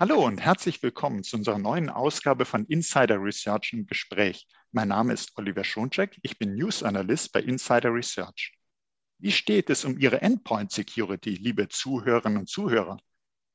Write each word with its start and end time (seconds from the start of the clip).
Hallo 0.00 0.24
und 0.24 0.40
herzlich 0.40 0.80
willkommen 0.84 1.24
zu 1.24 1.36
unserer 1.36 1.58
neuen 1.58 1.90
Ausgabe 1.90 2.44
von 2.44 2.64
Insider 2.66 3.20
Research 3.20 3.72
im 3.72 3.84
Gespräch. 3.84 4.46
Mein 4.70 4.86
Name 4.86 5.12
ist 5.12 5.32
Oliver 5.36 5.64
Schoncheck, 5.64 6.16
ich 6.22 6.38
bin 6.38 6.54
News 6.54 6.84
Analyst 6.84 7.32
bei 7.32 7.40
Insider 7.40 7.92
Research. 7.92 8.52
Wie 9.18 9.32
steht 9.32 9.70
es 9.70 9.84
um 9.84 9.98
Ihre 9.98 10.22
Endpoint 10.22 10.70
Security, 10.70 11.30
liebe 11.30 11.66
Zuhörerinnen 11.66 12.38
und 12.38 12.48
Zuhörer? 12.48 12.98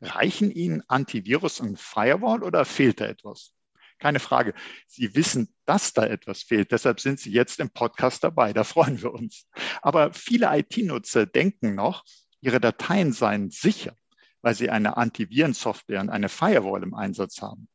Reichen 0.02 0.52
Ihnen 0.52 0.84
Antivirus 0.90 1.62
und 1.62 1.80
Firewall 1.80 2.44
oder 2.44 2.66
fehlt 2.66 3.00
da 3.00 3.06
etwas? 3.06 3.54
Keine 3.98 4.20
Frage. 4.20 4.54
Sie 4.86 5.16
wissen, 5.16 5.56
dass 5.64 5.94
da 5.94 6.06
etwas 6.06 6.44
fehlt. 6.44 6.74
Deshalb 6.74 7.00
sind 7.00 7.22
Sie 7.22 7.32
jetzt 7.32 7.62
im 7.62 7.70
Podcast 7.70 8.22
dabei. 8.22 8.52
Da 8.52 8.66
freuen 8.66 9.02
wir 9.02 9.14
uns. 9.14 9.48
Aber 9.82 10.12
viele 10.12 10.50
IT-Nutzer 10.58 11.26
denken 11.26 11.74
noch, 11.74 12.04
ihre 12.42 12.60
Dateien 12.60 13.14
seien 13.14 13.50
sicher 13.50 13.96
weil 14.44 14.54
sie 14.54 14.70
eine 14.70 14.98
Antivirensoftware 14.98 16.02
und 16.02 16.10
eine 16.10 16.30
Firewall 16.30 16.84
im 16.84 16.94
Einsatz 16.94 17.42
haben. 17.42 17.68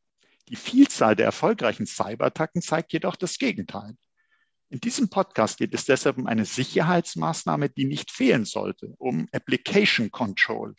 Die 0.47 0.55
Vielzahl 0.55 1.15
der 1.15 1.25
erfolgreichen 1.25 1.85
Cyberattacken 1.85 2.61
zeigt 2.61 2.93
jedoch 2.93 3.15
das 3.15 3.37
Gegenteil. 3.37 3.95
In 4.69 4.79
diesem 4.79 5.09
Podcast 5.09 5.57
geht 5.57 5.73
es 5.73 5.85
deshalb 5.85 6.17
um 6.17 6.27
eine 6.27 6.45
Sicherheitsmaßnahme, 6.45 7.69
die 7.69 7.85
nicht 7.85 8.11
fehlen 8.11 8.45
sollte, 8.45 8.93
um 8.99 9.27
Application 9.31 10.11
Control. 10.11 10.75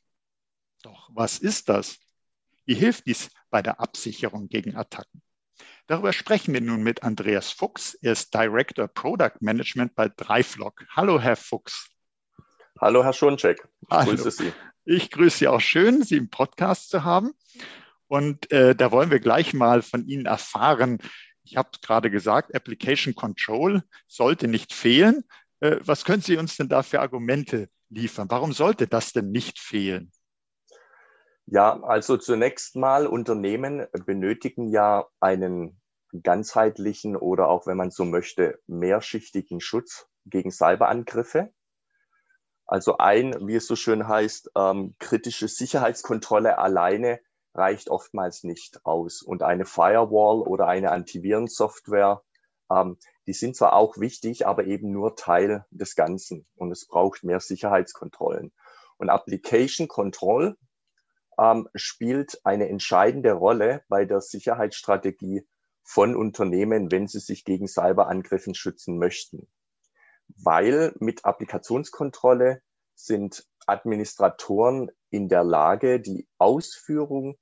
Doch 0.83 1.11
was 1.13 1.39
ist 1.39 1.69
das? 1.69 1.99
Wie 2.65 2.75
hilft 2.75 3.07
dies 3.07 3.31
bei 3.51 3.61
der 3.61 3.81
Absicherung 3.81 4.49
gegen 4.49 4.77
Attacken? 4.77 5.23
Darüber 5.89 6.13
sprechen 6.13 6.55
wir 6.55 6.61
nun 6.61 6.85
mit 6.85 7.03
Andreas 7.03 7.51
Fuchs. 7.51 7.95
Er 7.95 8.13
ist 8.13 8.33
Director 8.33 8.87
Product 8.87 9.41
Management 9.41 9.97
bei 9.97 10.09
Dreiflock. 10.09 10.87
Hallo, 10.91 11.21
Herr 11.21 11.37
Fuchs. 11.37 11.91
Hallo, 12.81 13.03
Herr 13.03 13.13
Schoncheck. 13.13 13.69
Ich 13.83 13.91
Hallo. 13.91 14.11
grüße 14.11 14.31
Sie. 14.31 14.53
Ich 14.85 15.11
grüße 15.11 15.39
Sie 15.39 15.49
auch 15.49 15.61
schön, 15.61 16.03
Sie 16.03 16.17
im 16.17 16.31
Podcast 16.31 16.91
zu 16.91 17.05
haben. 17.05 17.33
Und 18.09 18.51
äh, 18.51 18.75
da 18.75 18.91
wollen 18.91 19.11
wir 19.11 19.21
gleich 19.21 19.53
mal 19.53 19.83
von 19.83 20.07
Ihnen 20.07 20.27
erfahren. 20.27 20.99
Ich 21.45 21.57
habe 21.57 21.71
gerade 21.83 22.11
gesagt, 22.11 22.55
Application 22.55 23.15
Control 23.15 23.83
sollte 24.09 24.49
nicht 24.49 24.73
fehlen. 24.73 25.25
Äh, 25.61 25.77
was 25.85 26.05
können 26.05 26.23
Sie 26.23 26.37
uns 26.37 26.57
denn 26.57 26.69
da 26.69 26.83
für 26.83 27.01
Argumente 27.01 27.69
liefern? 27.89 28.31
Warum 28.31 28.53
sollte 28.53 28.87
das 28.87 29.13
denn 29.13 29.31
nicht 29.31 29.59
fehlen? 29.59 30.11
Ja, 31.47 31.83
also 31.83 32.17
zunächst 32.17 32.77
mal, 32.77 33.07
Unternehmen 33.07 33.87
benötigen 34.07 34.69
ja 34.69 35.07
einen 35.21 35.81
ganzheitlichen 36.23 37.17
oder 37.17 37.49
auch, 37.49 37.67
wenn 37.67 37.77
man 37.77 37.91
so 37.91 38.05
möchte, 38.05 38.61
mehrschichtigen 38.67 39.61
Schutz 39.61 40.07
gegen 40.27 40.51
Cyberangriffe. 40.51 41.53
Also 42.71 42.99
ein, 42.99 43.49
wie 43.49 43.57
es 43.57 43.67
so 43.67 43.75
schön 43.75 44.07
heißt, 44.07 44.53
ähm, 44.55 44.95
kritische 45.01 45.49
Sicherheitskontrolle 45.49 46.57
alleine 46.57 47.19
reicht 47.53 47.91
oftmals 47.91 48.45
nicht 48.45 48.87
aus. 48.87 49.23
Und 49.23 49.43
eine 49.43 49.65
Firewall 49.65 50.43
oder 50.43 50.69
eine 50.69 50.93
Antivirensoftware, 50.93 52.23
ähm, 52.71 52.97
die 53.27 53.33
sind 53.33 53.57
zwar 53.57 53.73
auch 53.73 53.99
wichtig, 53.99 54.47
aber 54.47 54.67
eben 54.67 54.93
nur 54.93 55.17
Teil 55.17 55.67
des 55.73 55.97
Ganzen. 55.97 56.47
Und 56.55 56.71
es 56.71 56.87
braucht 56.87 57.25
mehr 57.25 57.41
Sicherheitskontrollen. 57.41 58.53
Und 58.99 59.11
Application 59.11 59.89
Control 59.89 60.57
ähm, 61.41 61.69
spielt 61.75 62.41
eine 62.45 62.69
entscheidende 62.69 63.33
Rolle 63.33 63.83
bei 63.89 64.05
der 64.05 64.21
Sicherheitsstrategie 64.21 65.45
von 65.83 66.15
Unternehmen, 66.15 66.93
wenn 66.93 67.09
sie 67.09 67.19
sich 67.19 67.45
gegen 67.45 67.67
Cyberangriffen 67.67 68.55
schützen 68.55 68.97
möchten 68.97 69.49
weil 70.37 70.95
mit 71.01 71.25
Applikationskontrolle 71.25 72.63
sind 72.95 73.47
Administratoren 73.67 74.91
in 75.11 75.29
der 75.29 75.45
Lage, 75.45 76.01
die 76.01 76.27
Ausführung 76.39 77.37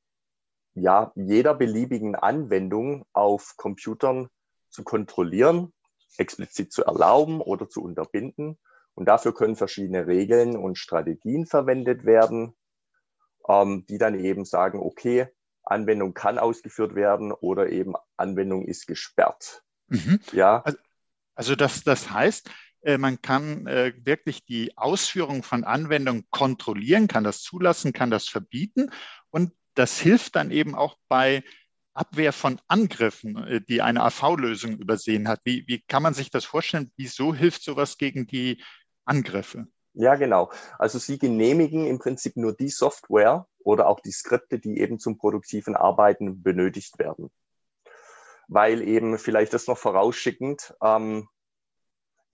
ja, 0.80 1.12
jeder 1.14 1.54
beliebigen 1.54 2.14
Anwendung 2.14 3.04
auf 3.12 3.54
Computern 3.56 4.28
zu 4.70 4.84
kontrollieren, 4.84 5.72
explizit 6.16 6.72
zu 6.72 6.84
erlauben 6.84 7.40
oder 7.40 7.68
zu 7.68 7.82
unterbinden. 7.82 8.58
Und 8.94 9.06
dafür 9.06 9.32
können 9.32 9.56
verschiedene 9.56 10.06
Regeln 10.06 10.56
und 10.56 10.78
Strategien 10.78 11.46
verwendet 11.46 12.04
werden, 12.04 12.56
ähm, 13.48 13.86
die 13.88 13.98
dann 13.98 14.18
eben 14.18 14.44
sagen, 14.44 14.80
okay, 14.80 15.28
Anwendung 15.62 16.14
kann 16.14 16.38
ausgeführt 16.38 16.94
werden 16.94 17.32
oder 17.32 17.70
eben 17.70 17.94
Anwendung 18.16 18.64
ist 18.64 18.86
gesperrt. 18.86 19.62
Mhm. 19.88 20.20
Ja. 20.32 20.62
Also, 20.62 20.78
also 21.34 21.54
das, 21.54 21.84
das 21.84 22.10
heißt, 22.10 22.50
man 22.96 23.20
kann 23.20 23.66
äh, 23.66 23.92
wirklich 24.04 24.44
die 24.46 24.78
Ausführung 24.78 25.42
von 25.42 25.64
Anwendungen 25.64 26.26
kontrollieren, 26.30 27.08
kann 27.08 27.24
das 27.24 27.42
zulassen, 27.42 27.92
kann 27.92 28.10
das 28.10 28.28
verbieten. 28.28 28.90
Und 29.30 29.52
das 29.74 29.98
hilft 29.98 30.36
dann 30.36 30.50
eben 30.50 30.74
auch 30.74 30.96
bei 31.08 31.44
Abwehr 31.92 32.32
von 32.32 32.60
Angriffen, 32.68 33.36
äh, 33.36 33.60
die 33.60 33.82
eine 33.82 34.02
AV-Lösung 34.04 34.78
übersehen 34.78 35.28
hat. 35.28 35.40
Wie, 35.44 35.64
wie 35.66 35.82
kann 35.82 36.02
man 36.02 36.14
sich 36.14 36.30
das 36.30 36.44
vorstellen? 36.44 36.90
Wieso 36.96 37.34
hilft 37.34 37.62
sowas 37.62 37.98
gegen 37.98 38.26
die 38.26 38.62
Angriffe? 39.04 39.66
Ja, 39.94 40.14
genau. 40.14 40.52
Also 40.78 40.98
Sie 40.98 41.18
genehmigen 41.18 41.86
im 41.86 41.98
Prinzip 41.98 42.36
nur 42.36 42.54
die 42.54 42.68
Software 42.68 43.48
oder 43.58 43.88
auch 43.88 44.00
die 44.00 44.12
Skripte, 44.12 44.60
die 44.60 44.78
eben 44.78 45.00
zum 45.00 45.18
produktiven 45.18 45.74
Arbeiten 45.74 46.42
benötigt 46.42 46.98
werden. 46.98 47.30
Weil 48.46 48.80
eben 48.80 49.18
vielleicht 49.18 49.52
das 49.52 49.66
noch 49.66 49.76
vorausschickend, 49.76 50.74
ähm, 50.82 51.28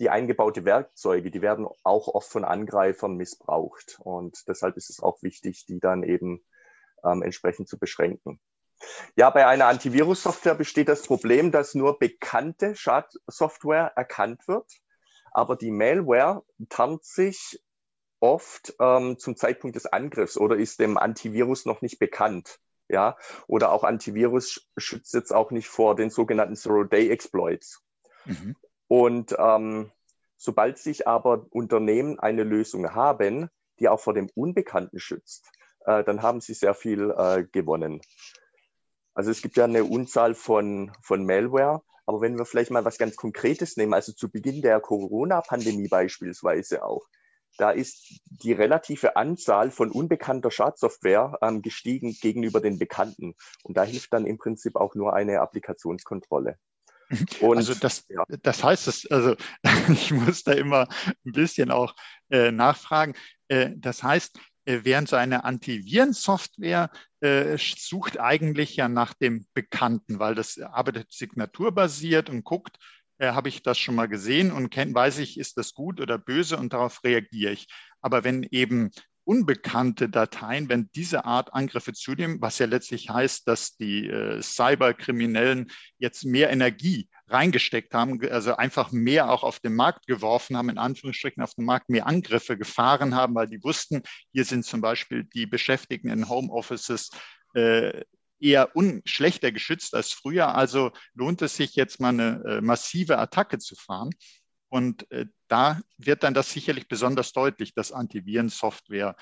die 0.01 0.11
eingebaute 0.11 0.65
Werkzeuge, 0.65 1.31
die 1.31 1.43
werden 1.43 1.67
auch 1.83 2.09
oft 2.09 2.29
von 2.29 2.45
Angreifern 2.45 3.17
missbraucht. 3.17 3.99
Und 4.01 4.49
deshalb 4.49 4.77
ist 4.77 4.91
es 4.91 5.01
auch 5.01 5.23
wichtig, 5.23 5.67
die 5.67 5.81
dann 5.81 6.03
eben 6.03 6.45
ähm, 7.05 7.23
entsprechend 7.23 7.69
zu 7.69 7.79
beschränken. 7.79 8.41
Ja, 9.17 9.31
bei 9.31 9.47
einer 9.47 9.67
Antivirus-Software 9.67 10.55
besteht 10.55 10.89
das 10.89 11.03
Problem, 11.03 11.53
dass 11.53 11.75
nur 11.75 11.99
bekannte 11.99 12.75
Schadsoftware 12.75 13.93
erkannt 13.97 14.47
wird, 14.49 14.71
aber 15.31 15.57
die 15.57 15.71
Malware 15.71 16.43
tarnt 16.69 17.05
sich 17.05 17.63
oft 18.21 18.75
ähm, 18.81 19.19
zum 19.19 19.37
Zeitpunkt 19.37 19.77
des 19.77 19.87
Angriffs 19.87 20.37
oder 20.37 20.57
ist 20.57 20.81
dem 20.81 20.99
Antivirus 20.99 21.67
noch 21.67 21.83
nicht 21.83 21.99
bekannt. 21.99 22.59
Ja, 22.89 23.17
oder 23.47 23.73
auch 23.73 23.83
Antivirus 23.83 24.69
schützt 24.77 25.15
jetzt 25.15 25.33
auch 25.33 25.51
nicht 25.51 25.69
vor 25.69 25.97
den 25.97 26.11
sogenannten 26.11 26.55
Zero-Day-Exploits. 26.55 27.83
Mhm. 28.27 28.57
Und 28.97 29.35
ähm, 29.41 29.91
sobald 30.37 30.79
sich 30.79 31.09
aber 31.09 31.47
Unternehmen 31.51 32.21
eine 32.21 32.45
Lösung 32.45 32.95
haben, 32.95 33.51
die 33.81 33.89
auch 33.89 33.99
vor 33.99 34.15
dem 34.15 34.31
Unbekannten 34.37 35.01
schützt, 35.01 35.51
äh, 35.85 36.05
dann 36.05 36.23
haben 36.23 36.41
sie 36.41 36.55
sehr 36.55 36.75
viel 36.75 37.11
äh, 37.11 37.43
gewonnen. 37.43 38.03
Also 39.13 39.33
es 39.33 39.43
gibt 39.43 39.57
ja 39.57 39.65
eine 39.65 39.83
Unzahl 39.83 40.37
von, 40.37 40.93
von 41.03 41.27
Malware, 41.27 41.83
aber 42.07 42.21
wenn 42.21 42.39
wir 42.39 42.45
vielleicht 42.45 42.71
mal 42.71 42.85
was 42.85 42.97
ganz 42.97 43.17
Konkretes 43.17 43.77
nehmen, 43.77 43.95
also 43.95 44.13
zu 44.13 44.31
Beginn 44.31 44.63
der 44.63 44.79
Corona-Pandemie 44.79 45.89
beispielsweise 45.89 46.85
auch, 46.85 47.05
da 47.59 47.73
ist 47.73 48.21
die 48.45 48.53
relative 48.53 49.17
Anzahl 49.17 49.73
von 49.73 49.91
unbekannter 49.91 50.53
Schadsoftware 50.53 51.37
ähm, 51.43 51.63
gestiegen 51.63 52.13
gegenüber 52.23 52.61
den 52.61 52.79
bekannten. 52.79 53.35
Und 53.65 53.77
da 53.77 53.83
hilft 53.83 54.13
dann 54.13 54.25
im 54.25 54.39
Prinzip 54.39 54.77
auch 54.77 54.95
nur 54.95 55.15
eine 55.15 55.41
Applikationskontrolle. 55.41 56.59
Und, 57.41 57.57
also 57.57 57.75
das, 57.75 58.07
ja. 58.09 58.25
das 58.43 58.63
heißt, 58.63 58.87
das, 58.87 59.07
also 59.07 59.37
ich 59.89 60.11
muss 60.13 60.43
da 60.45 60.53
immer 60.53 60.89
ein 61.25 61.33
bisschen 61.33 61.71
auch 61.71 61.95
äh, 62.31 62.51
nachfragen. 62.51 63.15
Äh, 63.49 63.71
das 63.77 64.03
heißt, 64.03 64.39
äh, 64.65 64.81
während 64.83 65.09
so 65.09 65.17
eine 65.17 65.45
Antivirensoftware 65.45 66.91
äh, 67.21 67.57
sucht 67.59 68.19
eigentlich 68.19 68.77
ja 68.77 68.89
nach 68.89 69.15
dem 69.15 69.47
Bekannten, 69.55 70.19
weil 70.19 70.35
das 70.35 70.59
arbeitet 70.59 71.13
signaturbasiert 71.13 72.31
und 72.31 72.45
guckt, 72.45 72.79
äh, 73.19 73.33
habe 73.33 73.49
ich 73.49 73.63
das 73.63 73.79
schon 73.79 73.95
mal 73.95 74.09
gesehen 74.09 74.51
und 74.51 74.71
kenn, 74.71 74.95
weiß 74.95 75.19
ich, 75.19 75.39
ist 75.39 75.57
das 75.59 75.75
gut 75.75 76.01
oder 76.01 76.19
böse 76.19 76.57
und 76.57 76.73
darauf 76.73 77.05
reagiere 77.05 77.53
ich. 77.53 77.69
Aber 78.01 78.25
wenn 78.25 78.43
eben 78.43 78.91
unbekannte 79.25 80.09
Dateien, 80.09 80.69
wenn 80.69 80.91
diese 80.95 81.25
Art 81.25 81.55
Angriffe 81.55 81.93
zunehmen, 81.93 82.41
was 82.41 82.59
ja 82.59 82.67
letztlich 82.67 83.09
heißt, 83.09 83.49
dass 83.49 83.77
die 83.77 84.07
äh, 84.09 84.43
Cyberkriminellen 84.43 85.71
jetzt 85.99 86.25
mehr 86.25 86.51
Energie 86.51 87.09
reingesteckt 87.27 87.95
haben, 87.95 88.21
also 88.31 88.57
einfach 88.57 88.93
mehr 88.93 89.31
auch 89.31 89.43
auf 89.43 89.61
den 89.61 89.75
Markt 89.75 90.07
geworfen 90.07 90.57
haben, 90.57 90.69
in 90.69 90.79
Anführungsstrichen 90.79 91.43
auf 91.43 91.55
den 91.55 91.65
Markt 91.65 91.89
mehr 91.89 92.07
Angriffe 92.07 92.59
gefahren 92.59 93.15
haben, 93.15 93.35
weil 93.35 93.49
die 93.49 93.63
wussten, 93.63 94.03
hier 94.33 94.45
sind 94.45 94.65
zum 94.65 94.81
Beispiel 94.81 95.25
die 95.25 95.47
Beschäftigten 95.47 96.11
in 96.11 96.29
Homeoffices 96.29 97.11
äh, 97.55 98.03
eher 98.41 98.71
schlechter 99.07 99.53
geschützt 99.53 99.95
als 99.95 100.13
früher. 100.13 100.55
Also 100.55 100.91
lohnt 101.15 101.41
es 101.41 101.57
sich 101.57 101.77
jetzt 101.77 101.99
mal 101.99 102.11
eine 102.11 102.43
äh, 102.47 102.61
massive 102.61 103.19
Attacke 103.19 103.59
zu 103.59 103.75
fahren. 103.75 104.11
Und 104.75 105.09
äh, 105.13 105.27
da 105.47 105.81
wird 105.99 106.25
dann 106.25 106.35
das 106.35 106.51
sicherlich 106.51 106.89
besonders 106.89 107.33
deutlich, 107.33 107.75
dass 107.75 107.93
Antivirensoftware 107.93 109.15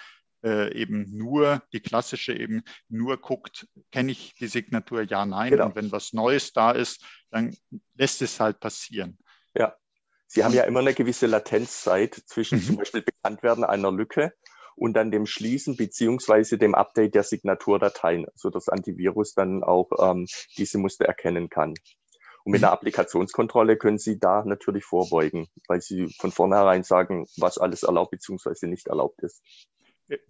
äh, 0.42 0.74
eben 0.74 1.14
nur, 1.14 1.62
die 1.74 1.80
klassische 1.80 2.32
eben 2.32 2.62
nur 2.88 3.18
guckt, 3.20 3.66
kenne 3.90 4.12
ich 4.12 4.32
die 4.40 4.46
Signatur, 4.46 5.02
ja, 5.02 5.26
nein. 5.26 5.50
Genau. 5.50 5.66
Und 5.66 5.74
wenn 5.74 5.92
was 5.92 6.14
Neues 6.14 6.54
da 6.54 6.70
ist, 6.70 7.04
dann 7.28 7.54
lässt 7.98 8.22
es 8.22 8.40
halt 8.40 8.60
passieren. 8.60 9.18
Ja, 9.54 9.76
Sie 10.26 10.42
haben 10.42 10.54
ja 10.54 10.62
immer 10.62 10.80
eine 10.80 10.94
gewisse 10.94 11.26
Latenzzeit 11.26 12.14
zwischen 12.14 12.56
mhm. 12.56 12.62
zum 12.62 12.76
Beispiel 12.76 13.02
Bekanntwerden 13.02 13.64
einer 13.64 13.92
Lücke 13.92 14.32
und 14.74 14.94
dann 14.94 15.10
dem 15.10 15.26
Schließen 15.26 15.76
beziehungsweise 15.76 16.56
dem 16.56 16.74
Update 16.74 17.14
der 17.14 17.24
Signaturdateien, 17.24 18.24
sodass 18.34 18.70
Antivirus 18.70 19.34
dann 19.34 19.62
auch 19.62 19.90
ähm, 20.00 20.26
diese 20.56 20.78
Muster 20.78 21.04
erkennen 21.04 21.50
kann. 21.50 21.74
Und 22.44 22.52
mit 22.52 22.60
mhm. 22.60 22.66
einer 22.66 22.72
Applikationskontrolle 22.72 23.76
können 23.76 23.98
Sie 23.98 24.18
da 24.18 24.44
natürlich 24.44 24.84
vorbeugen, 24.84 25.48
weil 25.68 25.80
Sie 25.80 26.14
von 26.18 26.32
vornherein 26.32 26.82
sagen, 26.82 27.26
was 27.36 27.58
alles 27.58 27.82
erlaubt 27.82 28.10
beziehungsweise 28.10 28.66
nicht 28.66 28.88
erlaubt 28.88 29.22
ist. 29.22 29.42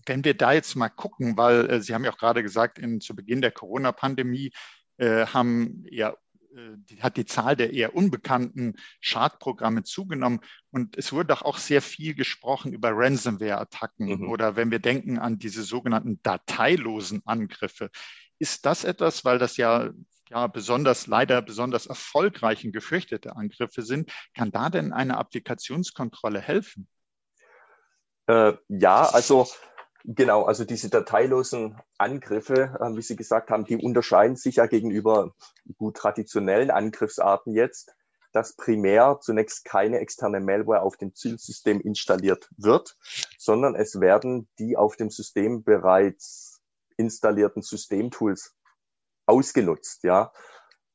Wenn 0.06 0.24
wir 0.24 0.34
da 0.34 0.52
jetzt 0.52 0.76
mal 0.76 0.88
gucken, 0.88 1.36
weil 1.36 1.68
äh, 1.70 1.80
Sie 1.80 1.94
haben 1.94 2.04
ja 2.04 2.12
auch 2.12 2.18
gerade 2.18 2.42
gesagt, 2.42 2.78
in, 2.78 3.00
zu 3.00 3.16
Beginn 3.16 3.40
der 3.40 3.50
Corona-Pandemie 3.50 4.52
äh, 4.98 5.26
haben 5.26 5.84
ja 5.90 6.14
äh, 6.54 7.00
hat 7.00 7.16
die 7.16 7.24
Zahl 7.24 7.56
der 7.56 7.72
eher 7.72 7.94
unbekannten 7.94 8.74
Schadprogramme 9.00 9.82
zugenommen. 9.82 10.40
Und 10.70 10.96
es 10.96 11.12
wurde 11.12 11.28
doch 11.28 11.42
auch 11.42 11.58
sehr 11.58 11.82
viel 11.82 12.14
gesprochen 12.14 12.72
über 12.72 12.90
Ransomware-Attacken 12.92 14.20
mhm. 14.20 14.28
oder 14.28 14.56
wenn 14.56 14.70
wir 14.70 14.78
denken 14.78 15.18
an 15.18 15.38
diese 15.38 15.62
sogenannten 15.62 16.20
dateilosen 16.22 17.22
Angriffe. 17.24 17.90
Ist 18.38 18.66
das 18.66 18.84
etwas, 18.84 19.24
weil 19.24 19.38
das 19.38 19.56
ja, 19.56 19.90
ja 20.32 20.46
besonders, 20.46 21.06
leider 21.06 21.42
besonders 21.42 21.86
erfolgreich 21.86 22.64
und 22.64 22.72
gefürchtete 22.72 23.36
Angriffe 23.36 23.82
sind, 23.82 24.10
kann 24.34 24.50
da 24.50 24.70
denn 24.70 24.92
eine 24.92 25.18
Applikationskontrolle 25.18 26.40
helfen? 26.40 26.88
Äh, 28.26 28.54
ja, 28.68 29.02
also 29.02 29.46
Genau, 30.04 30.42
also 30.42 30.64
diese 30.64 30.90
dateilosen 30.90 31.80
Angriffe, 31.96 32.76
äh, 32.80 32.96
wie 32.96 33.02
Sie 33.02 33.14
gesagt 33.14 33.50
haben, 33.50 33.64
die 33.64 33.76
unterscheiden 33.76 34.34
sich 34.34 34.56
ja 34.56 34.66
gegenüber 34.66 35.32
gut 35.76 35.96
traditionellen 35.96 36.72
Angriffsarten 36.72 37.54
jetzt, 37.54 37.94
dass 38.32 38.56
primär 38.56 39.18
zunächst 39.20 39.64
keine 39.64 40.00
externe 40.00 40.40
Malware 40.40 40.82
auf 40.82 40.96
dem 40.96 41.14
Zielsystem 41.14 41.80
installiert 41.80 42.48
wird, 42.56 42.96
sondern 43.38 43.76
es 43.76 44.00
werden 44.00 44.48
die 44.58 44.76
auf 44.76 44.96
dem 44.96 45.10
System 45.10 45.62
bereits 45.62 46.60
installierten 46.96 47.62
Systemtools 47.62 48.56
ausgenutzt, 49.32 50.04
ja, 50.04 50.32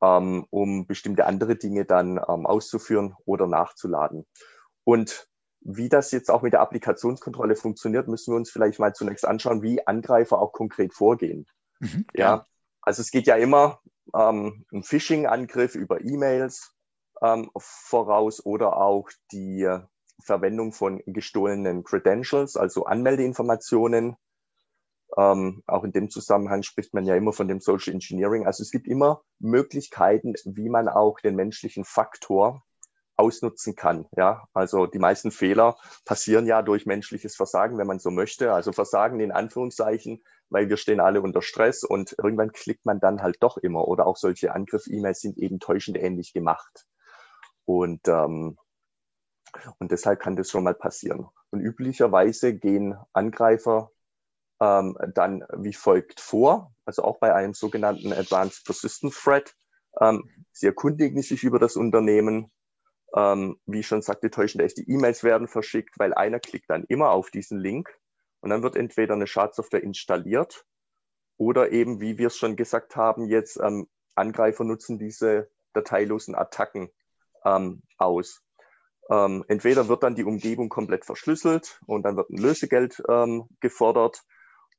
ähm, 0.01 0.45
um 0.51 0.85
bestimmte 0.85 1.25
andere 1.25 1.55
Dinge 1.55 1.85
dann 1.85 2.17
ähm, 2.17 2.45
auszuführen 2.45 3.15
oder 3.25 3.47
nachzuladen. 3.47 4.25
Und 4.83 5.27
wie 5.61 5.89
das 5.89 6.11
jetzt 6.11 6.29
auch 6.29 6.43
mit 6.43 6.53
der 6.53 6.61
Applikationskontrolle 6.61 7.55
funktioniert, 7.55 8.07
müssen 8.07 8.31
wir 8.31 8.37
uns 8.37 8.51
vielleicht 8.51 8.79
mal 8.79 8.93
zunächst 8.93 9.25
anschauen, 9.25 9.61
wie 9.63 9.85
Angreifer 9.85 10.39
auch 10.39 10.53
konkret 10.53 10.93
vorgehen. 10.93 11.45
Mhm, 11.79 12.05
ja. 12.13 12.45
also 12.81 13.01
es 13.01 13.11
geht 13.11 13.27
ja 13.27 13.35
immer 13.35 13.81
ähm, 14.15 14.65
ein 14.71 14.83
Phishing-Angriff 14.83 15.75
über 15.75 15.99
E-Mails 16.01 16.73
ähm, 17.21 17.49
voraus 17.57 18.45
oder 18.45 18.77
auch 18.77 19.09
die 19.31 19.67
Verwendung 20.23 20.73
von 20.73 21.01
gestohlenen 21.05 21.83
Credentials, 21.83 22.55
also 22.55 22.85
Anmeldeinformationen. 22.85 24.15
Ähm, 25.17 25.63
auch 25.65 25.83
in 25.83 25.91
dem 25.91 26.09
Zusammenhang 26.09 26.61
spricht 26.61 26.93
man 26.93 27.05
ja 27.05 27.15
immer 27.15 27.33
von 27.33 27.47
dem 27.47 27.59
Social 27.59 27.93
Engineering. 27.93 28.45
Also 28.45 28.61
es 28.61 28.69
gibt 28.69 28.87
immer 28.87 29.23
Möglichkeiten, 29.39 30.35
wie 30.45 30.69
man 30.69 30.87
auch 30.87 31.19
den 31.19 31.35
menschlichen 31.35 31.85
Faktor 31.85 32.63
ausnutzen 33.17 33.75
kann. 33.75 34.05
Ja, 34.15 34.47
also 34.53 34.85
die 34.85 34.99
meisten 34.99 35.31
Fehler 35.31 35.75
passieren 36.05 36.45
ja 36.45 36.61
durch 36.61 36.85
menschliches 36.85 37.35
Versagen, 37.35 37.79
wenn 37.79 37.87
man 37.87 37.97
so 37.97 38.11
möchte. 38.11 38.53
Also 38.53 38.71
Versagen 38.71 39.19
in 39.19 39.31
Anführungszeichen, 39.31 40.23
weil 40.49 40.69
wir 40.69 40.77
stehen 40.77 40.99
alle 40.99 41.21
unter 41.21 41.41
Stress 41.41 41.83
und 41.83 42.15
irgendwann 42.21 42.51
klickt 42.51 42.85
man 42.85 42.99
dann 42.99 43.23
halt 43.23 43.37
doch 43.39 43.57
immer. 43.57 43.87
Oder 43.87 44.05
auch 44.05 44.17
solche 44.17 44.53
Angriff-E-Mails 44.53 45.19
sind 45.19 45.39
eben 45.39 45.59
täuschend 45.59 45.97
ähnlich 45.97 46.31
gemacht. 46.31 46.85
Und, 47.65 48.07
ähm, 48.07 48.57
und 49.79 49.91
deshalb 49.91 50.19
kann 50.19 50.35
das 50.35 50.51
schon 50.51 50.63
mal 50.63 50.75
passieren. 50.75 51.27
Und 51.49 51.61
üblicherweise 51.61 52.53
gehen 52.53 52.95
Angreifer 53.13 53.91
ähm, 54.59 54.97
dann 55.13 55.45
wie 55.55 55.73
folgt 55.73 56.19
vor, 56.19 56.73
also 56.85 57.03
auch 57.03 57.19
bei 57.19 57.33
einem 57.33 57.53
sogenannten 57.53 58.13
Advanced 58.13 58.65
Persistent 58.65 59.13
Threat. 59.13 59.53
Ähm, 60.01 60.29
sie 60.51 60.67
erkundigen 60.67 61.21
sich 61.21 61.43
über 61.43 61.59
das 61.59 61.75
Unternehmen, 61.75 62.51
ähm, 63.15 63.59
wie 63.65 63.83
schon 63.83 64.01
sagte, 64.01 64.29
täuschend 64.29 64.63
echte 64.63 64.81
E-Mails 64.81 65.23
werden 65.23 65.47
verschickt, 65.47 65.97
weil 65.97 66.13
einer 66.13 66.39
klickt 66.39 66.69
dann 66.69 66.85
immer 66.87 67.11
auf 67.11 67.29
diesen 67.29 67.59
Link 67.59 67.89
und 68.41 68.49
dann 68.49 68.63
wird 68.63 68.75
entweder 68.75 69.13
eine 69.13 69.27
Schadsoftware 69.27 69.83
installiert 69.83 70.65
oder 71.37 71.71
eben, 71.71 72.01
wie 72.01 72.17
wir 72.17 72.27
es 72.27 72.37
schon 72.37 72.55
gesagt 72.55 72.95
haben, 72.95 73.27
jetzt 73.27 73.59
ähm, 73.61 73.87
Angreifer 74.15 74.63
nutzen 74.63 74.97
diese 74.97 75.49
dateilosen 75.73 76.35
Attacken 76.35 76.89
ähm, 77.45 77.83
aus. 77.97 78.43
Ähm, 79.09 79.45
entweder 79.47 79.87
wird 79.87 80.03
dann 80.03 80.15
die 80.15 80.25
Umgebung 80.25 80.69
komplett 80.69 81.05
verschlüsselt 81.05 81.79
und 81.85 82.03
dann 82.03 82.17
wird 82.17 82.29
ein 82.29 82.37
Lösegeld 82.37 83.01
ähm, 83.07 83.47
gefordert 83.59 84.23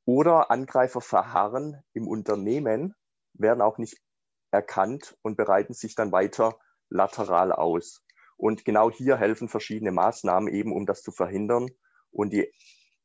oder 0.09 0.49
Angreifer 0.49 1.01
verharren 1.01 1.83
im 1.93 2.07
Unternehmen, 2.07 2.95
werden 3.33 3.61
auch 3.61 3.77
nicht 3.77 4.01
erkannt 4.49 5.15
und 5.21 5.37
bereiten 5.37 5.75
sich 5.75 5.93
dann 5.93 6.11
weiter 6.11 6.57
lateral 6.89 7.51
aus. 7.51 8.03
Und 8.35 8.65
genau 8.65 8.89
hier 8.89 9.17
helfen 9.17 9.49
verschiedene 9.49 9.91
Maßnahmen 9.91 10.51
eben, 10.51 10.73
um 10.73 10.87
das 10.87 11.03
zu 11.03 11.11
verhindern. 11.11 11.69
Und 12.09 12.33
die 12.33 12.51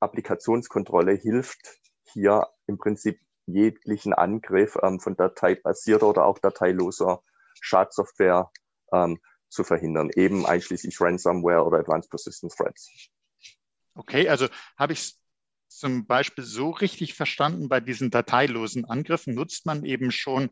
Applikationskontrolle 0.01 1.12
hilft 1.12 1.79
hier 2.05 2.49
im 2.67 2.79
Prinzip 2.79 3.21
jeglichen 3.45 4.15
Angriff 4.15 4.79
ähm, 4.83 4.99
von 4.99 5.15
dateibasierter 5.15 6.09
oder 6.09 6.25
auch 6.25 6.39
dateiloser 6.39 7.23
Schadsoftware 7.61 8.51
ähm, 8.95 9.21
zu 9.51 9.62
verhindern, 9.62 10.09
eben 10.17 10.47
einschließlich 10.47 10.99
Ransomware 11.03 11.67
oder 11.67 11.81
Advanced 11.81 12.09
Persistent 12.09 12.55
Threats. 12.56 13.11
Okay, 13.95 14.27
also 14.27 14.49
habe 14.79 14.95
ich 14.95 15.01
es 15.01 15.24
zum 15.79 16.06
Beispiel 16.06 16.44
so 16.44 16.71
richtig 16.71 17.15
verstanden, 17.15 17.69
bei 17.69 17.81
diesen 17.81 18.11
dateilosen 18.11 18.85
Angriffen 18.85 19.35
nutzt 19.35 19.67
man 19.67 19.85
eben 19.85 20.11
schon 20.11 20.50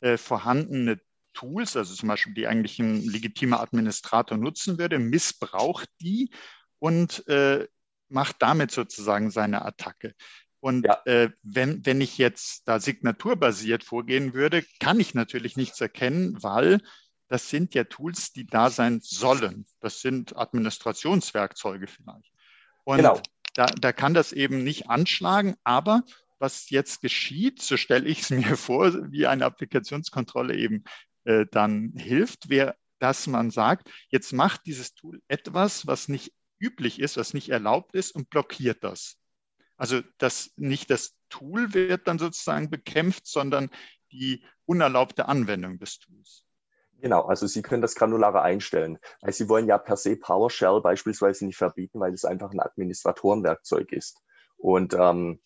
äh, 0.00 0.16
vorhandene 0.16 1.00
Tools, 1.34 1.76
also 1.76 1.94
zum 1.94 2.08
Beispiel 2.08 2.34
die 2.34 2.46
eigentlich 2.46 2.78
ein 2.78 3.02
legitimer 3.02 3.60
Administrator 3.60 4.36
nutzen 4.36 4.78
würde, 4.78 4.98
missbraucht 4.98 5.88
die 6.00 6.30
und 6.78 7.26
äh, 7.28 7.66
macht 8.08 8.36
damit 8.40 8.70
sozusagen 8.70 9.30
seine 9.30 9.64
Attacke. 9.64 10.14
Und 10.60 10.86
ja. 10.86 11.00
äh, 11.06 11.30
wenn, 11.42 11.84
wenn 11.84 12.00
ich 12.00 12.18
jetzt 12.18 12.68
da 12.68 12.78
signaturbasiert 12.78 13.82
vorgehen 13.82 14.32
würde, 14.34 14.64
kann 14.78 15.00
ich 15.00 15.14
natürlich 15.14 15.56
nichts 15.56 15.80
erkennen, 15.80 16.40
weil 16.42 16.80
das 17.28 17.48
sind 17.48 17.74
ja 17.74 17.84
Tools, 17.84 18.32
die 18.32 18.46
da 18.46 18.70
sein 18.70 19.00
sollen. 19.02 19.66
Das 19.80 20.00
sind 20.00 20.36
Administrationswerkzeuge 20.36 21.86
vielleicht. 21.86 22.30
Und 22.84 22.98
genau. 22.98 23.20
Da, 23.54 23.66
da 23.66 23.92
kann 23.92 24.14
das 24.14 24.32
eben 24.32 24.64
nicht 24.64 24.88
anschlagen, 24.88 25.56
aber 25.64 26.02
was 26.38 26.70
jetzt 26.70 27.00
geschieht, 27.00 27.62
so 27.62 27.76
stelle 27.76 28.08
ich 28.08 28.22
es 28.22 28.30
mir 28.30 28.56
vor, 28.56 28.92
wie 29.10 29.26
eine 29.26 29.44
Applikationskontrolle 29.44 30.56
eben 30.56 30.84
äh, 31.24 31.46
dann 31.50 31.92
hilft, 31.96 32.48
wäre, 32.48 32.74
dass 32.98 33.26
man 33.26 33.50
sagt, 33.50 33.90
jetzt 34.08 34.32
macht 34.32 34.66
dieses 34.66 34.94
Tool 34.94 35.20
etwas, 35.28 35.86
was 35.86 36.08
nicht 36.08 36.32
üblich 36.58 37.00
ist, 37.00 37.16
was 37.16 37.34
nicht 37.34 37.48
erlaubt 37.48 37.94
ist 37.94 38.12
und 38.12 38.30
blockiert 38.30 38.84
das. 38.84 39.18
Also 39.76 40.00
das 40.18 40.52
nicht 40.56 40.90
das 40.90 41.16
Tool 41.28 41.74
wird 41.74 42.06
dann 42.06 42.18
sozusagen 42.18 42.70
bekämpft, 42.70 43.26
sondern 43.26 43.70
die 44.12 44.44
unerlaubte 44.64 45.26
Anwendung 45.26 45.78
des 45.78 45.98
Tools. 45.98 46.44
Genau, 47.02 47.22
also 47.22 47.48
Sie 47.48 47.62
können 47.62 47.82
das 47.82 47.96
granularer 47.96 48.42
einstellen, 48.42 48.96
Sie 49.26 49.48
wollen 49.48 49.66
ja 49.66 49.76
per 49.76 49.96
se 49.96 50.16
PowerShell 50.16 50.80
beispielsweise 50.80 51.44
nicht 51.44 51.56
verbieten, 51.56 51.98
weil 51.98 52.14
es 52.14 52.24
einfach 52.24 52.52
ein 52.52 52.60
Administratorenwerkzeug 52.60 53.90
ist. 53.92 54.18
Und 54.56 54.94
ähm, 54.94 55.40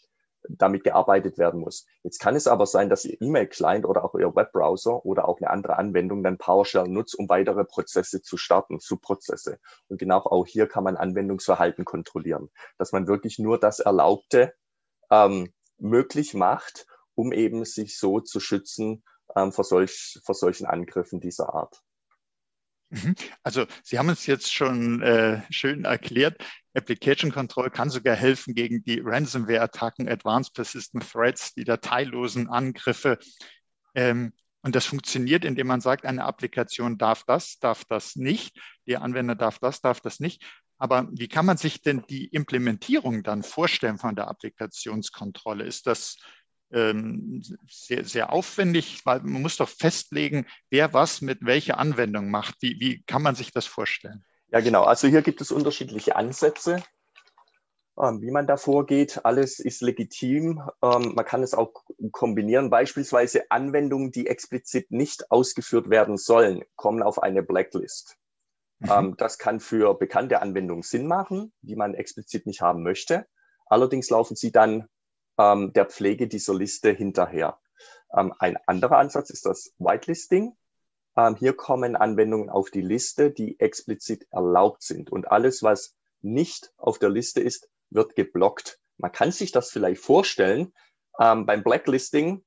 damit 0.50 0.84
gearbeitet 0.84 1.38
werden 1.38 1.60
muss. 1.60 1.86
Jetzt 2.02 2.20
kann 2.20 2.36
es 2.36 2.46
aber 2.46 2.66
sein, 2.66 2.90
dass 2.90 3.06
Ihr 3.06 3.20
E-Mail-Client 3.20 3.86
oder 3.86 4.04
auch 4.04 4.14
Ihr 4.14 4.36
Webbrowser 4.36 5.04
oder 5.04 5.26
auch 5.26 5.40
eine 5.40 5.50
andere 5.50 5.78
Anwendung 5.78 6.22
dann 6.22 6.38
PowerShell 6.38 6.88
nutzt, 6.88 7.18
um 7.18 7.28
weitere 7.30 7.64
Prozesse 7.64 8.20
zu 8.22 8.36
starten, 8.36 8.78
Subprozesse. 8.78 9.58
Und 9.88 9.98
genau 9.98 10.18
auch 10.18 10.46
hier 10.46 10.68
kann 10.68 10.84
man 10.84 10.96
Anwendungsverhalten 10.96 11.86
kontrollieren, 11.86 12.50
dass 12.78 12.92
man 12.92 13.08
wirklich 13.08 13.38
nur 13.38 13.58
das 13.58 13.80
Erlaubte 13.80 14.52
ähm, 15.10 15.52
möglich 15.78 16.34
macht, 16.34 16.86
um 17.14 17.32
eben 17.32 17.64
sich 17.64 17.98
so 17.98 18.20
zu 18.20 18.38
schützen 18.38 19.02
ähm, 19.34 19.52
vor, 19.52 19.64
solch, 19.64 20.18
vor 20.24 20.34
solchen 20.34 20.66
Angriffen 20.66 21.20
dieser 21.20 21.54
Art. 21.54 21.82
Mhm. 22.90 23.14
Also 23.42 23.66
Sie 23.82 23.98
haben 23.98 24.08
es 24.10 24.26
jetzt 24.26 24.52
schon 24.52 25.02
äh, 25.02 25.42
schön 25.50 25.84
erklärt. 25.84 26.42
Application 26.74 27.32
Control 27.32 27.70
kann 27.70 27.90
sogar 27.90 28.14
helfen 28.14 28.54
gegen 28.54 28.84
die 28.84 29.00
Ransomware-Attacken, 29.00 30.08
Advanced 30.08 30.54
Persistent 30.54 31.10
Threats, 31.10 31.54
die 31.54 31.64
dateilosen 31.64 32.48
Angriffe. 32.48 33.18
Ähm, 33.94 34.32
und 34.62 34.74
das 34.74 34.84
funktioniert, 34.84 35.44
indem 35.44 35.68
man 35.68 35.80
sagt, 35.80 36.04
eine 36.04 36.24
Applikation 36.24 36.98
darf 36.98 37.24
das, 37.24 37.58
darf 37.58 37.84
das 37.84 38.16
nicht, 38.16 38.58
der 38.86 39.02
Anwender 39.02 39.34
darf 39.34 39.58
das, 39.58 39.80
darf 39.80 40.00
das 40.00 40.20
nicht. 40.20 40.44
Aber 40.78 41.08
wie 41.12 41.28
kann 41.28 41.46
man 41.46 41.56
sich 41.56 41.82
denn 41.82 42.04
die 42.10 42.26
Implementierung 42.26 43.22
dann 43.22 43.42
vorstellen 43.42 43.98
von 43.98 44.14
der 44.14 44.28
Applikationskontrolle? 44.28 45.64
Ist 45.64 45.86
das 45.86 46.18
ähm, 46.72 47.42
sehr, 47.68 48.04
sehr 48.04 48.32
aufwendig, 48.32 49.02
weil 49.04 49.20
man 49.20 49.42
muss 49.42 49.56
doch 49.56 49.68
festlegen, 49.68 50.46
wer 50.70 50.92
was 50.92 51.20
mit 51.20 51.44
welcher 51.44 51.78
Anwendung 51.78 52.30
macht. 52.30 52.56
Wie, 52.60 52.80
wie 52.80 53.02
kann 53.04 53.22
man 53.22 53.34
sich 53.34 53.52
das 53.52 53.66
vorstellen? 53.66 54.24
Ja, 54.48 54.60
genau. 54.60 54.84
Also 54.84 55.08
hier 55.08 55.22
gibt 55.22 55.40
es 55.40 55.52
unterschiedliche 55.52 56.16
Ansätze. 56.16 56.82
Ähm, 57.98 58.20
wie 58.20 58.30
man 58.30 58.46
da 58.46 58.56
vorgeht, 58.56 59.24
alles 59.24 59.58
ist 59.58 59.80
legitim. 59.80 60.60
Ähm, 60.82 61.14
man 61.14 61.24
kann 61.24 61.42
es 61.42 61.54
auch 61.54 61.72
kombinieren. 62.12 62.68
Beispielsweise 62.68 63.50
Anwendungen, 63.50 64.12
die 64.12 64.26
explizit 64.26 64.90
nicht 64.90 65.30
ausgeführt 65.30 65.88
werden 65.88 66.18
sollen, 66.18 66.62
kommen 66.76 67.02
auf 67.02 67.22
eine 67.22 67.42
Blacklist. 67.42 68.16
Mhm. 68.80 69.16
Das 69.16 69.38
kann 69.38 69.60
für 69.60 69.94
bekannte 69.94 70.42
Anwendungen 70.42 70.82
Sinn 70.82 71.06
machen, 71.06 71.52
die 71.62 71.76
man 71.76 71.94
explizit 71.94 72.46
nicht 72.46 72.60
haben 72.60 72.82
möchte. 72.82 73.26
Allerdings 73.64 74.10
laufen 74.10 74.36
sie 74.36 74.52
dann 74.52 74.88
der 75.38 75.86
Pflege 75.86 76.28
dieser 76.28 76.54
Liste 76.54 76.92
hinterher. 76.92 77.58
ein 78.08 78.56
anderer 78.66 78.98
Ansatz 78.98 79.30
ist 79.30 79.44
das 79.44 79.74
Whitelisting. 79.78 80.56
hier 81.38 81.52
kommen 81.54 81.94
Anwendungen 81.96 82.48
auf 82.48 82.70
die 82.70 82.80
Liste, 82.80 83.30
die 83.30 83.60
explizit 83.60 84.26
erlaubt 84.30 84.82
sind. 84.82 85.10
Und 85.10 85.30
alles, 85.30 85.62
was 85.62 85.94
nicht 86.22 86.72
auf 86.76 86.98
der 86.98 87.10
Liste 87.10 87.40
ist, 87.40 87.68
wird 87.90 88.16
geblockt. 88.16 88.78
Man 88.98 89.12
kann 89.12 89.30
sich 89.30 89.52
das 89.52 89.70
vielleicht 89.70 90.00
vorstellen, 90.00 90.72
ähm, 91.18 91.46
beim 91.46 91.62
Blacklisting, 91.62 92.44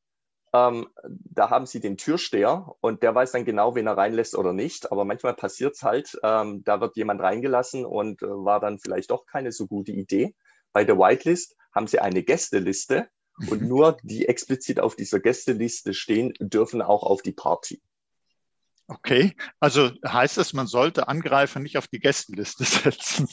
ähm, 0.53 0.88
da 1.03 1.50
haben 1.50 1.65
sie 1.65 1.79
den 1.79 1.98
Türsteher 1.98 2.74
und 2.81 3.03
der 3.03 3.13
weiß 3.13 3.31
dann 3.34 3.46
genau, 3.46 3.75
wen 3.75 3.88
er 3.88 3.98
reinlässt 3.98 4.36
oder 4.36 4.53
nicht. 4.53 4.91
Aber 4.91 5.05
manchmal 5.05 5.36
passiert 5.36 5.75
es 5.75 5.84
halt, 5.84 6.17
ähm, 6.24 6.63
da 6.63 6.81
wird 6.81 6.96
jemand 6.98 7.22
reingelassen 7.22 7.86
und 7.86 8.22
äh, 8.22 8.27
war 8.27 8.60
dann 8.60 8.79
vielleicht 8.79 9.12
doch 9.12 9.25
keine 9.25 9.51
so 9.51 9.67
gute 9.67 9.91
Idee. 9.91 10.36
Bei 10.74 10.84
der 10.84 10.98
Whitelist 10.98 11.55
haben 11.74 11.88
sie 11.88 12.00
eine 12.00 12.24
Gästeliste 12.24 13.10
und 13.50 13.62
nur 13.62 13.98
die 14.04 14.28
explizit 14.28 14.80
auf 14.80 14.96
dieser 14.96 15.20
Gästeliste 15.20 15.94
stehen, 15.94 16.34
dürfen 16.40 16.82
auch 16.82 17.04
auf 17.04 17.22
die 17.22 17.32
Party. 17.32 17.82
Okay, 18.92 19.36
also 19.60 19.92
heißt 20.04 20.38
das, 20.38 20.54
man 20.54 20.66
sollte 20.66 21.08
Angreifer 21.08 21.60
nicht 21.60 21.78
auf 21.78 21.88
die 21.88 22.00
Gästenliste 22.00 22.64
setzen? 22.66 23.30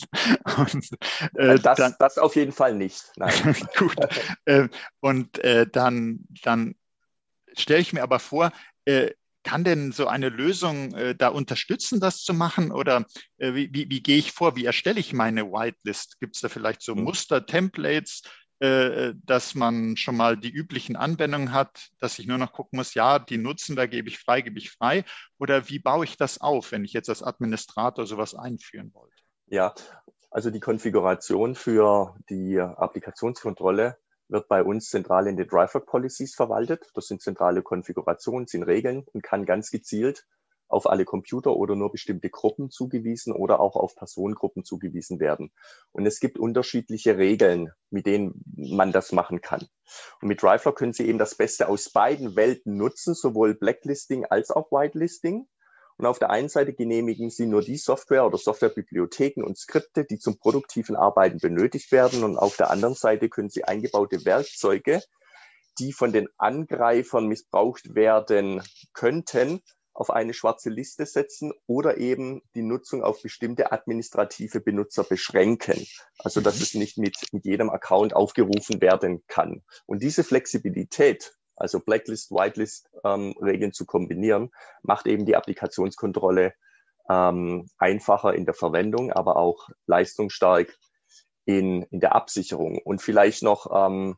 Und, 0.58 0.90
äh, 1.34 1.58
das, 1.58 1.78
dann, 1.78 1.94
das 1.98 2.18
auf 2.18 2.36
jeden 2.36 2.52
Fall 2.52 2.74
nicht. 2.74 3.10
Nein. 3.16 3.56
Gut. 3.76 3.96
Äh, 4.44 4.68
und 5.00 5.38
äh, 5.38 5.66
dann, 5.66 6.26
dann 6.42 6.74
stelle 7.56 7.80
ich 7.80 7.94
mir 7.94 8.02
aber 8.02 8.18
vor, 8.18 8.52
äh, 8.84 9.12
kann 9.46 9.62
denn 9.62 9.92
so 9.92 10.08
eine 10.08 10.28
Lösung 10.28 10.92
äh, 10.94 11.14
da 11.14 11.28
unterstützen, 11.28 12.00
das 12.00 12.22
zu 12.22 12.34
machen? 12.34 12.72
Oder 12.72 13.06
äh, 13.38 13.54
wie, 13.54 13.72
wie, 13.72 13.88
wie 13.88 14.02
gehe 14.02 14.18
ich 14.18 14.32
vor? 14.32 14.56
Wie 14.56 14.64
erstelle 14.64 14.98
ich 14.98 15.12
meine 15.12 15.52
Whitelist? 15.52 16.18
Gibt 16.18 16.34
es 16.34 16.42
da 16.42 16.48
vielleicht 16.48 16.82
so 16.82 16.96
mhm. 16.96 17.04
Muster, 17.04 17.46
Templates, 17.46 18.22
äh, 18.58 19.12
dass 19.24 19.54
man 19.54 19.96
schon 19.96 20.16
mal 20.16 20.36
die 20.36 20.50
üblichen 20.50 20.96
Anwendungen 20.96 21.52
hat, 21.52 21.90
dass 22.00 22.18
ich 22.18 22.26
nur 22.26 22.38
noch 22.38 22.52
gucken 22.52 22.78
muss, 22.78 22.94
ja, 22.94 23.20
die 23.20 23.38
nutzen, 23.38 23.76
da 23.76 23.86
gebe 23.86 24.08
ich 24.08 24.18
frei, 24.18 24.40
gebe 24.40 24.58
ich 24.58 24.72
frei. 24.72 25.04
Oder 25.38 25.68
wie 25.68 25.78
baue 25.78 26.04
ich 26.04 26.16
das 26.16 26.40
auf, 26.40 26.72
wenn 26.72 26.84
ich 26.84 26.92
jetzt 26.92 27.08
als 27.08 27.22
Administrator 27.22 28.04
sowas 28.04 28.34
einführen 28.34 28.92
wollte? 28.94 29.14
Ja, 29.46 29.74
also 30.30 30.50
die 30.50 30.60
Konfiguration 30.60 31.54
für 31.54 32.16
die 32.28 32.58
Applikationskontrolle 32.58 33.96
wird 34.28 34.48
bei 34.48 34.62
uns 34.62 34.88
zentral 34.90 35.26
in 35.26 35.36
den 35.36 35.48
Driver 35.48 35.80
Policies 35.80 36.34
verwaltet. 36.34 36.90
Das 36.94 37.06
sind 37.06 37.22
zentrale 37.22 37.62
Konfigurationen, 37.62 38.46
sind 38.46 38.64
Regeln 38.64 39.04
und 39.12 39.22
kann 39.22 39.46
ganz 39.46 39.70
gezielt 39.70 40.26
auf 40.68 40.88
alle 40.88 41.04
Computer 41.04 41.54
oder 41.56 41.76
nur 41.76 41.92
bestimmte 41.92 42.30
Gruppen 42.30 42.70
zugewiesen 42.70 43.32
oder 43.32 43.60
auch 43.60 43.76
auf 43.76 43.94
Personengruppen 43.94 44.64
zugewiesen 44.64 45.20
werden. 45.20 45.52
Und 45.92 46.06
es 46.06 46.20
gibt 46.20 46.38
unterschiedliche 46.38 47.18
Regeln, 47.18 47.70
mit 47.90 48.06
denen 48.06 48.42
man 48.56 48.92
das 48.92 49.12
machen 49.12 49.40
kann. 49.40 49.68
Und 50.20 50.28
mit 50.28 50.42
Rifler 50.42 50.72
können 50.72 50.92
Sie 50.92 51.06
eben 51.06 51.18
das 51.18 51.36
Beste 51.36 51.68
aus 51.68 51.90
beiden 51.90 52.36
Welten 52.36 52.76
nutzen, 52.76 53.14
sowohl 53.14 53.54
Blacklisting 53.54 54.24
als 54.24 54.50
auch 54.50 54.72
Whitelisting. 54.72 55.46
Und 55.98 56.06
auf 56.06 56.18
der 56.18 56.30
einen 56.30 56.48
Seite 56.48 56.74
genehmigen 56.74 57.30
Sie 57.30 57.46
nur 57.46 57.62
die 57.62 57.78
Software 57.78 58.26
oder 58.26 58.36
Softwarebibliotheken 58.36 59.42
und 59.42 59.56
Skripte, 59.56 60.04
die 60.04 60.18
zum 60.18 60.38
produktiven 60.38 60.94
Arbeiten 60.94 61.38
benötigt 61.38 61.90
werden. 61.90 62.22
Und 62.22 62.36
auf 62.36 62.56
der 62.56 62.70
anderen 62.70 62.94
Seite 62.94 63.28
können 63.28 63.48
Sie 63.48 63.64
eingebaute 63.64 64.24
Werkzeuge, 64.24 65.02
die 65.78 65.92
von 65.92 66.12
den 66.12 66.28
Angreifern 66.36 67.26
missbraucht 67.26 67.94
werden 67.94 68.62
könnten, 68.92 69.62
auf 69.96 70.10
eine 70.10 70.34
schwarze 70.34 70.68
Liste 70.68 71.06
setzen 71.06 71.52
oder 71.66 71.96
eben 71.96 72.42
die 72.54 72.62
Nutzung 72.62 73.02
auf 73.02 73.22
bestimmte 73.22 73.72
administrative 73.72 74.60
Benutzer 74.60 75.04
beschränken. 75.04 75.86
Also 76.18 76.40
dass 76.40 76.56
mhm. 76.56 76.62
es 76.62 76.74
nicht 76.74 76.98
mit, 76.98 77.16
mit 77.32 77.46
jedem 77.46 77.70
Account 77.70 78.14
aufgerufen 78.14 78.80
werden 78.82 79.24
kann. 79.26 79.62
Und 79.86 80.02
diese 80.02 80.22
Flexibilität, 80.22 81.35
also 81.56 81.80
Blacklist, 81.80 82.30
Whitelist 82.30 82.88
ähm, 83.04 83.34
Regeln 83.40 83.72
zu 83.72 83.86
kombinieren, 83.86 84.50
macht 84.82 85.06
eben 85.06 85.26
die 85.26 85.36
Applikationskontrolle 85.36 86.54
ähm, 87.08 87.68
einfacher 87.78 88.34
in 88.34 88.44
der 88.44 88.54
Verwendung, 88.54 89.12
aber 89.12 89.36
auch 89.36 89.68
leistungsstark 89.86 90.76
in, 91.44 91.82
in 91.84 92.00
der 92.00 92.14
Absicherung. 92.14 92.78
Und 92.78 93.00
vielleicht 93.00 93.42
noch 93.42 93.70
ähm, 93.72 94.16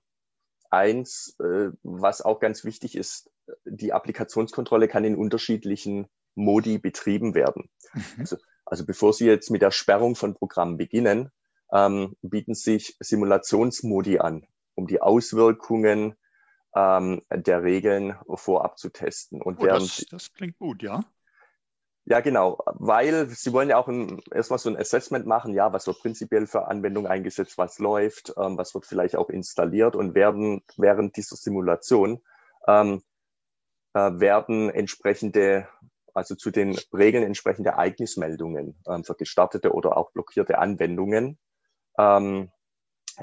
eins, 0.71 1.37
äh, 1.41 1.71
was 1.83 2.23
auch 2.23 2.41
ganz 2.41 2.65
wichtig 2.65 2.97
ist, 2.97 3.31
die 3.65 3.93
Applikationskontrolle 3.93 4.89
kann 4.89 5.05
in 5.05 5.17
unterschiedlichen 5.17 6.09
Modi 6.35 6.79
betrieben 6.79 7.35
werden. 7.35 7.71
Mhm. 7.93 8.03
Also, 8.19 8.37
also 8.65 8.87
bevor 8.87 9.13
Sie 9.13 9.27
jetzt 9.27 9.51
mit 9.51 9.63
der 9.63 9.71
Sperrung 9.71 10.15
von 10.15 10.35
Programmen 10.35 10.77
beginnen, 10.77 11.31
ähm, 11.73 12.17
bieten 12.23 12.55
sich 12.55 12.97
Simulationsmodi 13.01 14.19
an, 14.19 14.47
um 14.75 14.87
die 14.87 15.01
Auswirkungen 15.01 16.17
ähm, 16.75 17.23
der 17.31 17.63
Regeln 17.63 18.17
vorab 18.35 18.79
zu 18.79 18.91
testen. 18.91 19.43
Und 19.43 19.61
oh, 19.61 19.67
das, 19.67 20.05
das 20.11 20.33
klingt 20.33 20.59
gut, 20.59 20.83
ja. 20.83 21.05
Ja, 22.11 22.21
genau, 22.21 22.59
weil 22.65 23.29
Sie 23.29 23.53
wollen 23.53 23.69
ja 23.69 23.77
auch 23.77 23.87
ein, 23.87 24.23
erstmal 24.33 24.59
so 24.59 24.71
ein 24.71 24.79
Assessment 24.79 25.27
machen, 25.27 25.53
ja, 25.53 25.75
was 25.75 25.87
wird 25.87 25.99
prinzipiell 26.01 26.47
für 26.47 26.67
Anwendungen 26.67 27.11
eingesetzt, 27.11 27.59
was 27.59 27.79
läuft, 27.79 28.33
ähm, 28.39 28.57
was 28.57 28.73
wird 28.73 28.87
vielleicht 28.87 29.15
auch 29.15 29.29
installiert 29.29 29.95
und 29.95 30.15
werden 30.15 30.63
während 30.79 31.19
dieser 31.19 31.37
Simulation 31.37 32.23
ähm, 32.67 33.03
äh, 33.93 34.21
werden 34.21 34.71
entsprechende, 34.71 35.69
also 36.15 36.35
zu 36.35 36.51
den 36.51 36.79
Regeln 36.95 37.25
entsprechende 37.25 37.71
Ereignismeldungen 37.71 38.83
ähm, 38.89 39.05
für 39.05 39.15
gestartete 39.15 39.73
oder 39.73 39.99
auch 39.99 40.13
blockierte 40.13 40.59
Anwendungen 40.59 41.39
ähm, 41.99 42.51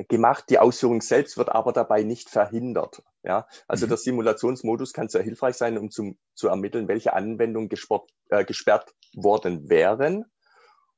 gemacht. 0.04 0.46
Die 0.50 0.60
Ausführung 0.60 1.02
selbst 1.02 1.38
wird 1.38 1.50
aber 1.50 1.72
dabei 1.74 2.04
nicht 2.04 2.30
verhindert. 2.30 3.04
Ja, 3.24 3.48
also 3.68 3.86
mhm. 3.86 3.90
der 3.90 3.98
Simulationsmodus 3.98 4.94
kann 4.94 5.08
sehr 5.08 5.24
hilfreich 5.24 5.56
sein, 5.56 5.78
um 5.78 5.90
zum, 5.90 6.18
zu 6.34 6.48
ermitteln, 6.48 6.88
welche 6.88 7.14
Anwendungen 7.14 7.70
gesport, 7.70 8.10
äh, 8.30 8.46
gesperrt 8.46 8.94
worden 9.16 9.70
wären. 9.70 10.26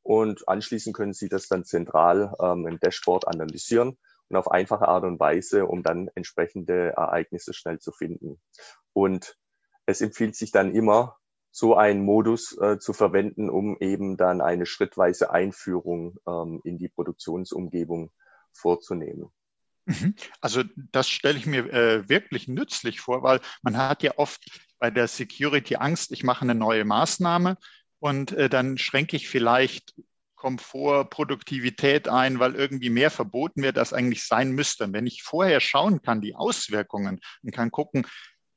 Und 0.03 0.47
anschließend 0.47 0.95
können 0.95 1.13
Sie 1.13 1.29
das 1.29 1.47
dann 1.47 1.65
zentral 1.65 2.33
ähm, 2.41 2.65
im 2.67 2.79
Dashboard 2.79 3.27
analysieren 3.27 3.97
und 4.29 4.35
auf 4.35 4.49
einfache 4.49 4.87
Art 4.87 5.03
und 5.03 5.19
Weise, 5.19 5.65
um 5.65 5.83
dann 5.83 6.09
entsprechende 6.15 6.93
Ereignisse 6.95 7.53
schnell 7.53 7.79
zu 7.79 7.91
finden. 7.91 8.41
Und 8.93 9.37
es 9.85 10.01
empfiehlt 10.01 10.35
sich 10.35 10.51
dann 10.51 10.73
immer, 10.73 11.17
so 11.57 11.75
einen 11.75 12.03
Modus 12.03 12.55
äh, 12.59 12.77
zu 12.77 12.93
verwenden, 12.93 13.49
um 13.49 13.77
eben 13.79 14.15
dann 14.15 14.41
eine 14.41 14.67
schrittweise 14.67 15.31
Einführung 15.31 16.17
ähm, 16.27 16.61
in 16.63 16.77
die 16.77 16.87
Produktionsumgebung 16.87 18.11
vorzunehmen. 18.57 19.31
Mhm. 19.85 20.15
Also 20.41 20.63
das 20.75 21.09
stelle 21.09 21.37
ich 21.37 21.45
mir 21.45 21.71
äh, 21.71 22.09
wirklich 22.09 22.47
nützlich 22.47 22.99
vor, 22.99 23.23
weil 23.23 23.39
man 23.61 23.77
hat 23.77 24.03
ja 24.03 24.17
oft 24.17 24.43
bei 24.79 24.91
der 24.91 25.07
Security 25.07 25.77
Angst, 25.77 26.11
ich 26.11 26.23
mache 26.23 26.41
eine 26.41 26.55
neue 26.55 26.85
Maßnahme 26.85 27.57
und 27.99 28.33
äh, 28.33 28.49
dann 28.49 28.77
schränke 28.77 29.15
ich 29.15 29.29
vielleicht 29.29 29.95
Komfort, 30.35 31.09
Produktivität 31.09 32.07
ein, 32.07 32.39
weil 32.39 32.55
irgendwie 32.55 32.91
mehr 32.91 33.09
verboten 33.09 33.63
wird, 33.63 33.77
als 33.77 33.91
eigentlich 33.91 34.23
sein 34.23 34.51
müsste. 34.51 34.83
Und 34.83 34.93
wenn 34.93 35.07
ich 35.07 35.23
vorher 35.23 35.59
schauen 35.59 36.01
kann, 36.01 36.21
die 36.21 36.35
Auswirkungen 36.35 37.19
und 37.41 37.51
kann 37.51 37.71
gucken, 37.71 38.05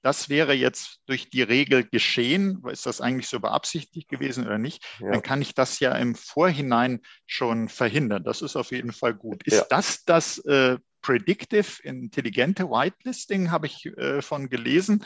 das 0.02 0.28
wäre 0.28 0.54
jetzt 0.54 1.00
durch 1.07 1.30
die 1.30 1.42
Regel 1.42 1.85
geschehen, 1.85 2.62
ist 2.71 2.87
das 2.87 3.00
eigentlich 3.00 3.28
so 3.28 3.40
beabsichtigt 3.40 4.09
gewesen 4.09 4.47
oder 4.47 4.59
nicht, 4.59 4.85
ja. 4.99 5.11
dann 5.11 5.23
kann 5.23 5.42
ich 5.42 5.54
das 5.54 5.78
ja 5.80 5.92
im 5.97 6.14
Vorhinein 6.14 7.00
schon 7.26 7.69
verhindern. 7.69 8.25
Das 8.25 8.42
ist 8.42 8.57
auf 8.57 8.71
jeden 8.71 8.92
Fall 8.92 9.14
gut. 9.14 9.42
Ist 9.45 9.59
ja. 9.59 9.66
das 9.69 10.04
das 10.04 10.38
äh, 10.38 10.78
Predictive 11.02 11.83
intelligente 11.83 12.69
Whitelisting, 12.69 13.50
habe 13.50 13.66
ich 13.66 13.87
äh, 13.87 14.21
von 14.23 14.49
gelesen? 14.50 15.04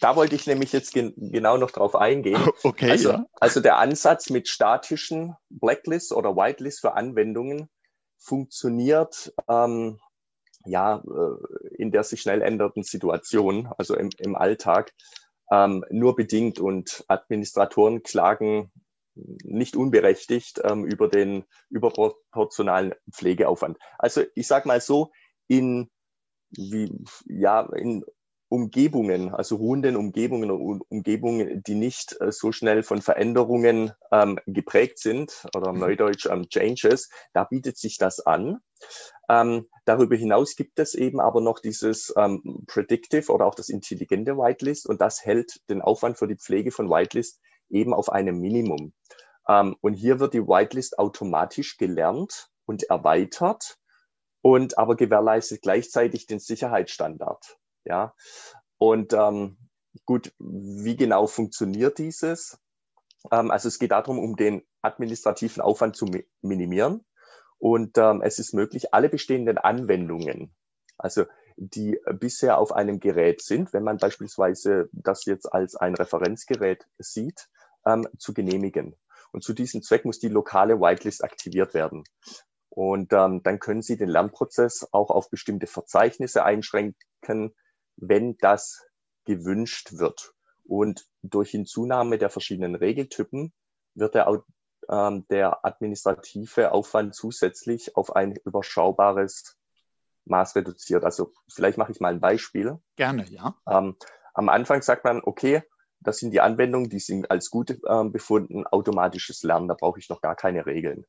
Da 0.00 0.16
wollte 0.16 0.34
ich 0.34 0.46
nämlich 0.46 0.72
jetzt 0.72 0.92
gen 0.92 1.14
genau 1.16 1.56
noch 1.56 1.70
drauf 1.70 1.94
eingehen. 1.94 2.40
Okay. 2.62 2.90
Also, 2.90 3.10
ja. 3.10 3.26
also 3.40 3.60
der 3.60 3.78
Ansatz 3.78 4.30
mit 4.30 4.48
statischen 4.48 5.34
Blacklists 5.48 6.12
oder 6.12 6.36
Whitelists 6.36 6.80
für 6.80 6.94
Anwendungen 6.94 7.68
funktioniert 8.18 9.32
ähm, 9.48 9.98
ja, 10.64 11.02
äh, 11.06 11.74
in 11.76 11.90
der 11.90 12.04
sich 12.04 12.20
schnell 12.20 12.42
ändernden 12.42 12.82
Situation, 12.82 13.68
also 13.78 13.96
im, 13.96 14.10
im 14.18 14.36
Alltag, 14.36 14.92
ähm, 15.50 15.84
nur 15.90 16.16
bedingt 16.16 16.58
und 16.58 17.04
Administratoren 17.08 18.02
klagen 18.02 18.70
nicht 19.14 19.76
unberechtigt 19.76 20.60
ähm, 20.64 20.84
über 20.84 21.08
den 21.08 21.44
überproportionalen 21.68 22.94
Pflegeaufwand. 23.10 23.78
Also 23.98 24.22
ich 24.34 24.46
sage 24.46 24.68
mal 24.68 24.80
so, 24.80 25.12
in, 25.48 25.90
wie, 26.50 26.90
ja, 27.26 27.68
in 27.74 28.04
Umgebungen, 28.48 29.34
also 29.34 29.56
ruhenden 29.56 29.96
Umgebungen 29.96 30.50
und 30.50 30.82
Umgebungen, 30.90 31.62
die 31.62 31.74
nicht 31.74 32.20
äh, 32.20 32.30
so 32.32 32.52
schnell 32.52 32.82
von 32.82 33.00
Veränderungen 33.00 33.92
ähm, 34.10 34.38
geprägt 34.46 34.98
sind 34.98 35.46
oder 35.56 35.72
mhm. 35.72 35.80
Neudeutsch 35.80 36.26
ähm, 36.26 36.48
Changes, 36.50 37.08
da 37.32 37.44
bietet 37.44 37.78
sich 37.78 37.96
das 37.96 38.20
an. 38.20 38.58
Ähm, 39.32 39.66
darüber 39.86 40.14
hinaus 40.14 40.56
gibt 40.56 40.78
es 40.78 40.94
eben 40.94 41.18
aber 41.18 41.40
noch 41.40 41.58
dieses 41.58 42.12
ähm, 42.18 42.64
Predictive 42.66 43.32
oder 43.32 43.46
auch 43.46 43.54
das 43.54 43.70
intelligente 43.70 44.36
Whitelist 44.36 44.86
und 44.86 45.00
das 45.00 45.24
hält 45.24 45.58
den 45.70 45.80
Aufwand 45.80 46.18
für 46.18 46.28
die 46.28 46.36
Pflege 46.36 46.70
von 46.70 46.90
Whitelist 46.90 47.40
eben 47.70 47.94
auf 47.94 48.12
einem 48.12 48.38
Minimum. 48.40 48.92
Ähm, 49.48 49.74
und 49.80 49.94
hier 49.94 50.20
wird 50.20 50.34
die 50.34 50.46
Whitelist 50.46 50.98
automatisch 50.98 51.78
gelernt 51.78 52.50
und 52.66 52.82
erweitert 52.90 53.78
und 54.42 54.76
aber 54.76 54.96
gewährleistet 54.96 55.62
gleichzeitig 55.62 56.26
den 56.26 56.38
Sicherheitsstandard. 56.38 57.56
Ja, 57.86 58.14
und 58.76 59.14
ähm, 59.14 59.56
gut, 60.04 60.34
wie 60.38 60.96
genau 60.96 61.26
funktioniert 61.26 61.96
dieses? 61.96 62.58
Ähm, 63.30 63.50
also 63.50 63.68
es 63.68 63.78
geht 63.78 63.92
darum, 63.92 64.18
um 64.18 64.36
den 64.36 64.62
administrativen 64.82 65.62
Aufwand 65.62 65.96
zu 65.96 66.04
mi 66.04 66.28
minimieren. 66.42 67.02
Und 67.62 67.96
ähm, 67.96 68.22
es 68.22 68.40
ist 68.40 68.54
möglich, 68.54 68.92
alle 68.92 69.08
bestehenden 69.08 69.56
Anwendungen, 69.56 70.52
also 70.98 71.26
die 71.56 71.96
bisher 72.18 72.58
auf 72.58 72.72
einem 72.72 72.98
Gerät 72.98 73.40
sind, 73.40 73.72
wenn 73.72 73.84
man 73.84 73.98
beispielsweise 73.98 74.88
das 74.90 75.26
jetzt 75.26 75.46
als 75.46 75.76
ein 75.76 75.94
Referenzgerät 75.94 76.88
sieht, 76.98 77.48
ähm, 77.86 78.08
zu 78.18 78.34
genehmigen. 78.34 78.96
Und 79.30 79.44
zu 79.44 79.52
diesem 79.52 79.80
Zweck 79.80 80.04
muss 80.04 80.18
die 80.18 80.28
lokale 80.28 80.80
Whitelist 80.80 81.22
aktiviert 81.22 81.72
werden. 81.72 82.02
Und 82.68 83.12
ähm, 83.12 83.44
dann 83.44 83.60
können 83.60 83.82
Sie 83.82 83.96
den 83.96 84.08
Lernprozess 84.08 84.88
auch 84.90 85.10
auf 85.10 85.30
bestimmte 85.30 85.68
Verzeichnisse 85.68 86.42
einschränken, 86.44 87.54
wenn 87.94 88.36
das 88.38 88.84
gewünscht 89.24 90.00
wird. 90.00 90.34
Und 90.64 91.06
durch 91.22 91.52
Hinzunahme 91.52 92.18
der 92.18 92.28
verschiedenen 92.28 92.74
Regeltypen 92.74 93.52
wird 93.94 94.16
der, 94.16 94.26
ähm, 94.88 95.26
der 95.28 95.64
administrative 95.64 96.72
Aufwand 96.72 97.14
zusätzlich 97.14 97.96
auf 97.96 98.14
ein 98.14 98.36
überschaubares 98.44 99.56
Maß 100.24 100.56
reduziert. 100.56 101.04
Also 101.04 101.32
vielleicht 101.52 101.78
mache 101.78 101.92
ich 101.92 102.00
mal 102.00 102.12
ein 102.12 102.20
Beispiel. 102.20 102.78
Gerne, 102.96 103.28
ja. 103.28 103.54
Ähm, 103.68 103.96
am 104.34 104.48
Anfang 104.48 104.82
sagt 104.82 105.04
man, 105.04 105.20
okay, 105.24 105.62
das 106.00 106.18
sind 106.18 106.32
die 106.32 106.40
Anwendungen, 106.40 106.90
die 106.90 106.98
sind 106.98 107.30
als 107.30 107.50
gut 107.50 107.78
ähm, 107.88 108.12
befunden, 108.12 108.66
automatisches 108.66 109.42
Lernen, 109.42 109.68
da 109.68 109.74
brauche 109.74 109.98
ich 109.98 110.08
noch 110.08 110.20
gar 110.20 110.34
keine 110.34 110.66
Regeln. 110.66 111.06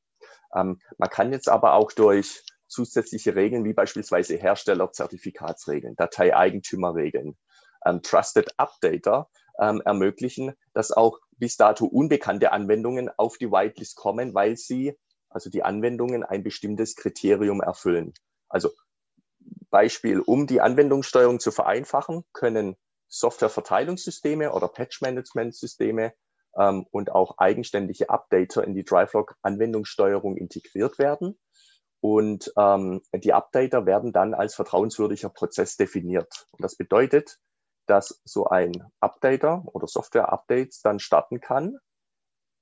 Ähm, 0.56 0.80
man 0.98 1.10
kann 1.10 1.32
jetzt 1.32 1.50
aber 1.50 1.74
auch 1.74 1.92
durch 1.92 2.44
zusätzliche 2.68 3.36
Regeln 3.36 3.66
wie 3.66 3.74
beispielsweise 3.74 4.36
Herstellerzertifikatsregeln, 4.36 5.96
Dateieigentümerregeln, 5.96 7.38
ähm, 7.86 8.02
Trusted 8.02 8.52
Updater 8.58 9.30
ähm, 9.60 9.82
ermöglichen, 9.86 10.54
dass 10.74 10.92
auch 10.92 11.20
bis 11.32 11.58
dato 11.58 11.86
unbekannte 11.86 12.52
Anwendungen 12.52 13.10
auf 13.18 13.38
die 13.38 13.52
Whitelist 13.52 13.96
kommen, 13.96 14.34
weil 14.34 14.58
sie, 14.58 14.98
also 15.30 15.50
die 15.50 15.64
Anwendungen, 15.64 16.24
ein 16.24 16.44
bestimmtes 16.44 16.96
Kriterium 16.96 17.62
erfüllen. 17.62 18.14
Also 18.50 18.70
Beispiel, 19.70 20.20
um 20.20 20.48
die 20.48 20.62
Anwendungssteuerung 20.62 21.40
zu 21.40 21.52
vereinfachen, 21.52 22.24
können 22.34 22.76
Softwareverteilungssysteme 23.08 24.52
oder 24.52 24.68
Patch-Management-Systeme 24.68 26.14
ähm, 26.58 26.86
und 26.92 27.12
auch 27.12 27.38
eigenständige 27.38 28.10
Updater 28.10 28.64
in 28.64 28.74
die 28.74 28.84
DriveLog-Anwendungssteuerung 28.84 30.38
integriert 30.38 31.00
werden. 31.00 31.40
Und 32.00 32.52
ähm, 32.58 33.02
die 33.14 33.34
Updater 33.34 33.86
werden 33.86 34.12
dann 34.12 34.34
als 34.34 34.56
vertrauenswürdiger 34.56 35.30
Prozess 35.30 35.78
definiert. 35.78 36.48
Und 36.52 36.64
das 36.64 36.76
bedeutet, 36.76 37.40
dass 37.86 38.22
so 38.24 38.46
ein 38.46 38.72
Updater 39.00 39.64
oder 39.66 39.88
Software-Updates 39.88 40.82
dann 40.82 41.00
starten 41.00 41.40
kann, 41.40 41.78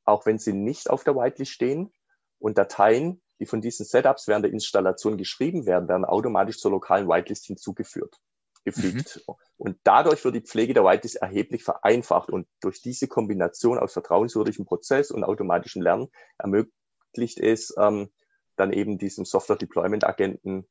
auch 0.06 0.26
wenn 0.26 0.40
sie 0.40 0.54
nicht 0.54 0.90
auf 0.90 1.04
der 1.04 1.16
Whitelist 1.16 1.52
stehen. 1.52 1.94
Und 2.40 2.58
Dateien, 2.58 3.22
die 3.40 3.46
von 3.46 3.62
diesen 3.62 3.86
Setups 3.86 4.28
während 4.28 4.46
der 4.46 4.52
Installation 4.52 5.18
geschrieben 5.18 5.66
werden, 5.66 5.88
werden 5.88 6.06
automatisch 6.06 6.58
zur 6.60 6.72
lokalen 6.72 7.08
Whitelist 7.08 7.46
hinzugeführt, 7.46 8.18
gefügt. 8.66 9.24
Mhm. 9.28 9.36
Und 9.58 9.80
dadurch 9.84 10.24
wird 10.24 10.36
die 10.36 10.42
Pflege 10.42 10.74
der 10.74 10.84
Whitelist 10.84 11.18
erheblich 11.18 11.64
vereinfacht. 11.64 12.30
Und 12.30 12.48
durch 12.62 12.82
diese 12.82 13.08
Kombination 13.08 13.78
aus 13.78 13.94
vertrauenswürdigem 13.94 14.66
Prozess 14.66 15.12
und 15.12 15.24
automatischem 15.24 15.84
Lernen 15.84 16.10
ermöglicht 16.40 17.40
es, 17.40 17.74
ähm, 17.78 18.12
dann 18.56 18.74
eben 18.74 18.98
diesem 18.98 19.26
Software 19.26 19.56
Deployment 19.56 20.04
Agenten 20.04 20.68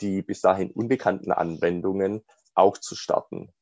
die 0.00 0.22
bis 0.22 0.40
dahin 0.40 0.70
unbekannten 0.70 1.32
Anwendungen 1.32 2.24
auch 2.54 2.78
zu 2.78 2.94
starten. 2.94 3.52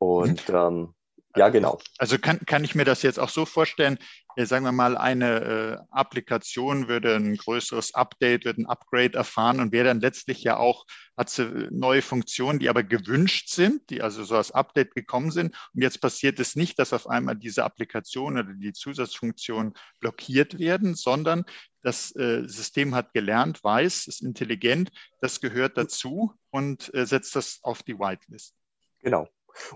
Und 0.00 0.48
mhm. 0.48 0.54
ähm, 0.54 0.94
ja, 1.36 1.48
genau. 1.48 1.78
Also 1.98 2.18
kann, 2.18 2.40
kann 2.44 2.64
ich 2.64 2.74
mir 2.74 2.84
das 2.84 3.02
jetzt 3.02 3.20
auch 3.20 3.28
so 3.28 3.46
vorstellen, 3.46 3.98
äh, 4.34 4.46
sagen 4.46 4.64
wir 4.64 4.72
mal, 4.72 4.96
eine 4.96 5.40
äh, 5.40 5.78
Applikation 5.90 6.88
würde 6.88 7.14
ein 7.14 7.36
größeres 7.36 7.94
Update, 7.94 8.44
wird 8.44 8.58
ein 8.58 8.66
Upgrade 8.66 9.16
erfahren 9.16 9.60
und 9.60 9.70
wäre 9.70 9.84
dann 9.84 10.00
letztlich 10.00 10.42
ja 10.42 10.56
auch, 10.56 10.86
hat 11.16 11.30
sie 11.30 11.68
neue 11.70 12.02
Funktionen, 12.02 12.58
die 12.58 12.68
aber 12.68 12.82
gewünscht 12.82 13.48
sind, 13.50 13.90
die 13.90 14.02
also 14.02 14.24
so 14.24 14.34
als 14.34 14.50
Update 14.50 14.94
gekommen 14.96 15.30
sind. 15.30 15.54
Und 15.72 15.82
jetzt 15.82 16.00
passiert 16.00 16.40
es 16.40 16.56
nicht, 16.56 16.80
dass 16.80 16.92
auf 16.92 17.08
einmal 17.08 17.36
diese 17.36 17.62
Applikation 17.62 18.36
oder 18.36 18.52
die 18.52 18.72
Zusatzfunktionen 18.72 19.74
blockiert 20.00 20.58
werden, 20.58 20.96
sondern 20.96 21.44
das 21.82 22.14
äh, 22.16 22.42
System 22.48 22.96
hat 22.96 23.12
gelernt, 23.12 23.62
weiß, 23.62 24.08
ist 24.08 24.22
intelligent, 24.22 24.90
das 25.20 25.40
gehört 25.40 25.76
dazu 25.76 26.34
und 26.50 26.92
äh, 26.92 27.06
setzt 27.06 27.36
das 27.36 27.60
auf 27.62 27.84
die 27.84 27.98
Whitelist. 27.98 28.56
Genau. 29.02 29.28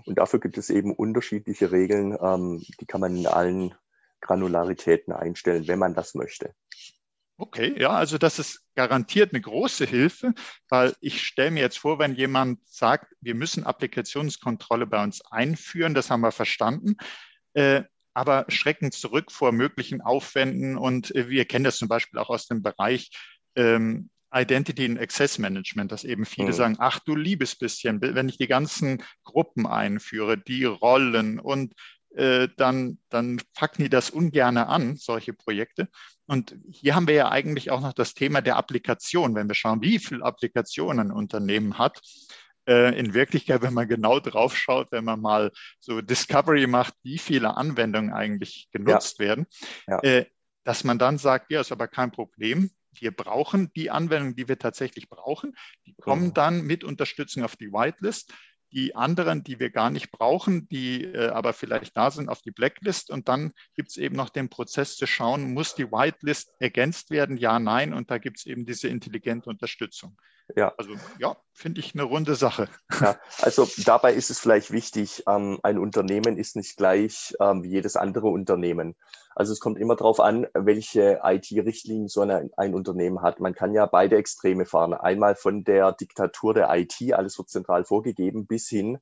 Und 0.05 0.17
dafür 0.17 0.39
gibt 0.39 0.57
es 0.57 0.69
eben 0.69 0.93
unterschiedliche 0.93 1.71
Regeln, 1.71 2.17
ähm, 2.21 2.63
die 2.79 2.85
kann 2.85 3.01
man 3.01 3.15
in 3.15 3.27
allen 3.27 3.75
Granularitäten 4.21 5.13
einstellen, 5.13 5.67
wenn 5.67 5.79
man 5.79 5.93
das 5.93 6.15
möchte. 6.15 6.53
Okay, 7.37 7.75
ja, 7.77 7.89
also 7.89 8.17
das 8.17 8.39
ist 8.39 8.63
garantiert 8.75 9.33
eine 9.33 9.41
große 9.41 9.85
Hilfe, 9.85 10.33
weil 10.69 10.95
ich 11.01 11.21
stelle 11.21 11.51
mir 11.51 11.59
jetzt 11.59 11.77
vor, 11.77 11.99
wenn 11.99 12.15
jemand 12.15 12.65
sagt, 12.65 13.13
wir 13.19 13.35
müssen 13.35 13.65
Applikationskontrolle 13.65 14.87
bei 14.87 15.03
uns 15.03 15.21
einführen, 15.31 15.93
das 15.93 16.09
haben 16.09 16.21
wir 16.21 16.31
verstanden, 16.31 16.95
äh, 17.53 17.83
aber 18.13 18.45
schrecken 18.47 18.93
zurück 18.93 19.33
vor 19.33 19.51
möglichen 19.51 19.99
Aufwänden 19.99 20.77
und 20.77 21.13
äh, 21.13 21.27
wir 21.27 21.43
kennen 21.43 21.65
das 21.65 21.75
zum 21.75 21.89
Beispiel 21.89 22.21
auch 22.21 22.29
aus 22.29 22.47
dem 22.47 22.63
Bereich 22.63 23.11
ähm, 23.57 24.09
Identity 24.35 24.85
and 24.85 24.99
Access 24.99 25.37
Management, 25.37 25.91
dass 25.91 26.03
eben 26.03 26.25
viele 26.25 26.47
mhm. 26.47 26.53
sagen, 26.53 26.75
ach 26.79 26.99
du 26.99 27.15
liebes 27.15 27.55
bisschen, 27.55 28.01
wenn 28.01 28.29
ich 28.29 28.37
die 28.37 28.47
ganzen 28.47 29.03
Gruppen 29.23 29.65
einführe, 29.65 30.37
die 30.37 30.65
Rollen 30.65 31.39
und 31.39 31.73
äh, 32.15 32.47
dann, 32.57 32.97
dann 33.09 33.41
packen 33.53 33.83
die 33.83 33.89
das 33.89 34.09
ungerne 34.09 34.67
an, 34.67 34.95
solche 34.95 35.33
Projekte. 35.33 35.89
Und 36.27 36.55
hier 36.71 36.95
haben 36.95 37.07
wir 37.07 37.15
ja 37.15 37.29
eigentlich 37.29 37.71
auch 37.71 37.81
noch 37.81 37.93
das 37.93 38.13
Thema 38.13 38.41
der 38.41 38.55
Applikation, 38.57 39.35
wenn 39.35 39.47
wir 39.47 39.55
schauen, 39.55 39.81
wie 39.81 39.99
viele 39.99 40.23
Applikationen 40.23 41.11
ein 41.11 41.15
Unternehmen 41.15 41.77
hat. 41.77 42.01
Äh, 42.67 42.97
in 42.97 43.13
Wirklichkeit, 43.13 43.61
wenn 43.61 43.73
man 43.73 43.87
genau 43.87 44.19
drauf 44.19 44.57
schaut, 44.57 44.91
wenn 44.91 45.05
man 45.05 45.21
mal 45.21 45.51
so 45.79 46.01
Discovery 46.01 46.67
macht, 46.67 46.95
wie 47.03 47.19
viele 47.19 47.57
Anwendungen 47.57 48.11
eigentlich 48.11 48.69
genutzt 48.71 49.19
ja. 49.19 49.25
werden, 49.25 49.45
ja. 49.87 49.99
Äh, 50.01 50.25
dass 50.63 50.83
man 50.83 50.97
dann 50.97 51.19
sagt, 51.19 51.51
ja, 51.51 51.61
ist 51.61 51.71
aber 51.71 51.87
kein 51.87 52.11
Problem 52.11 52.71
wir 53.01 53.11
brauchen 53.11 53.71
die 53.75 53.89
Anwendungen, 53.89 54.35
die 54.35 54.47
wir 54.47 54.59
tatsächlich 54.59 55.09
brauchen. 55.09 55.55
Die 55.85 55.93
kommen 55.95 56.33
dann 56.33 56.61
mit 56.61 56.83
Unterstützung 56.83 57.43
auf 57.43 57.55
die 57.55 57.71
Whitelist. 57.71 58.33
Die 58.71 58.95
anderen, 58.95 59.43
die 59.43 59.59
wir 59.59 59.69
gar 59.69 59.89
nicht 59.89 60.11
brauchen, 60.11 60.67
die 60.67 61.05
äh, 61.05 61.29
aber 61.29 61.53
vielleicht 61.53 61.95
da 61.95 62.11
sind, 62.11 62.27
auf 62.27 62.41
die 62.41 62.51
Blacklist. 62.51 63.09
Und 63.09 63.29
dann 63.29 63.53
gibt 63.75 63.89
es 63.89 63.97
eben 63.97 64.15
noch 64.15 64.29
den 64.29 64.49
Prozess 64.49 64.97
zu 64.97 65.07
schauen, 65.07 65.53
muss 65.53 65.75
die 65.75 65.91
Whitelist 65.91 66.51
ergänzt 66.59 67.09
werden? 67.09 67.37
Ja, 67.37 67.59
nein. 67.59 67.93
Und 67.93 68.11
da 68.11 68.17
gibt 68.17 68.39
es 68.39 68.45
eben 68.45 68.65
diese 68.65 68.89
intelligente 68.89 69.49
Unterstützung. 69.49 70.17
Ja. 70.55 70.73
Also 70.77 70.93
ja, 71.17 71.35
finde 71.53 71.79
ich 71.79 71.95
eine 71.95 72.03
runde 72.03 72.35
Sache. 72.35 72.67
Ja, 73.01 73.17
also 73.41 73.67
dabei 73.85 74.13
ist 74.13 74.29
es 74.29 74.39
vielleicht 74.39 74.71
wichtig, 74.71 75.23
ähm, 75.27 75.59
ein 75.63 75.79
Unternehmen 75.79 76.37
ist 76.37 76.55
nicht 76.55 76.77
gleich 76.77 77.33
ähm, 77.39 77.63
wie 77.63 77.69
jedes 77.69 77.95
andere 77.95 78.27
Unternehmen. 78.27 78.95
Also 79.35 79.51
es 79.51 79.59
kommt 79.59 79.79
immer 79.79 79.95
darauf 79.95 80.19
an, 80.19 80.47
welche 80.53 81.19
IT-Richtlinien 81.23 82.07
so 82.07 82.21
eine, 82.21 82.49
ein 82.55 82.73
Unternehmen 82.75 83.21
hat. 83.21 83.39
Man 83.39 83.53
kann 83.53 83.73
ja 83.73 83.85
beide 83.85 84.17
Extreme 84.17 84.65
fahren. 84.65 84.93
Einmal 84.93 85.35
von 85.35 85.63
der 85.63 85.91
Diktatur 85.91 86.53
der 86.53 86.73
IT, 86.73 86.95
alles 87.11 87.37
wird 87.37 87.49
zentral 87.49 87.83
vorgegeben, 87.83 88.45
bis 88.45 88.69
hin 88.69 88.99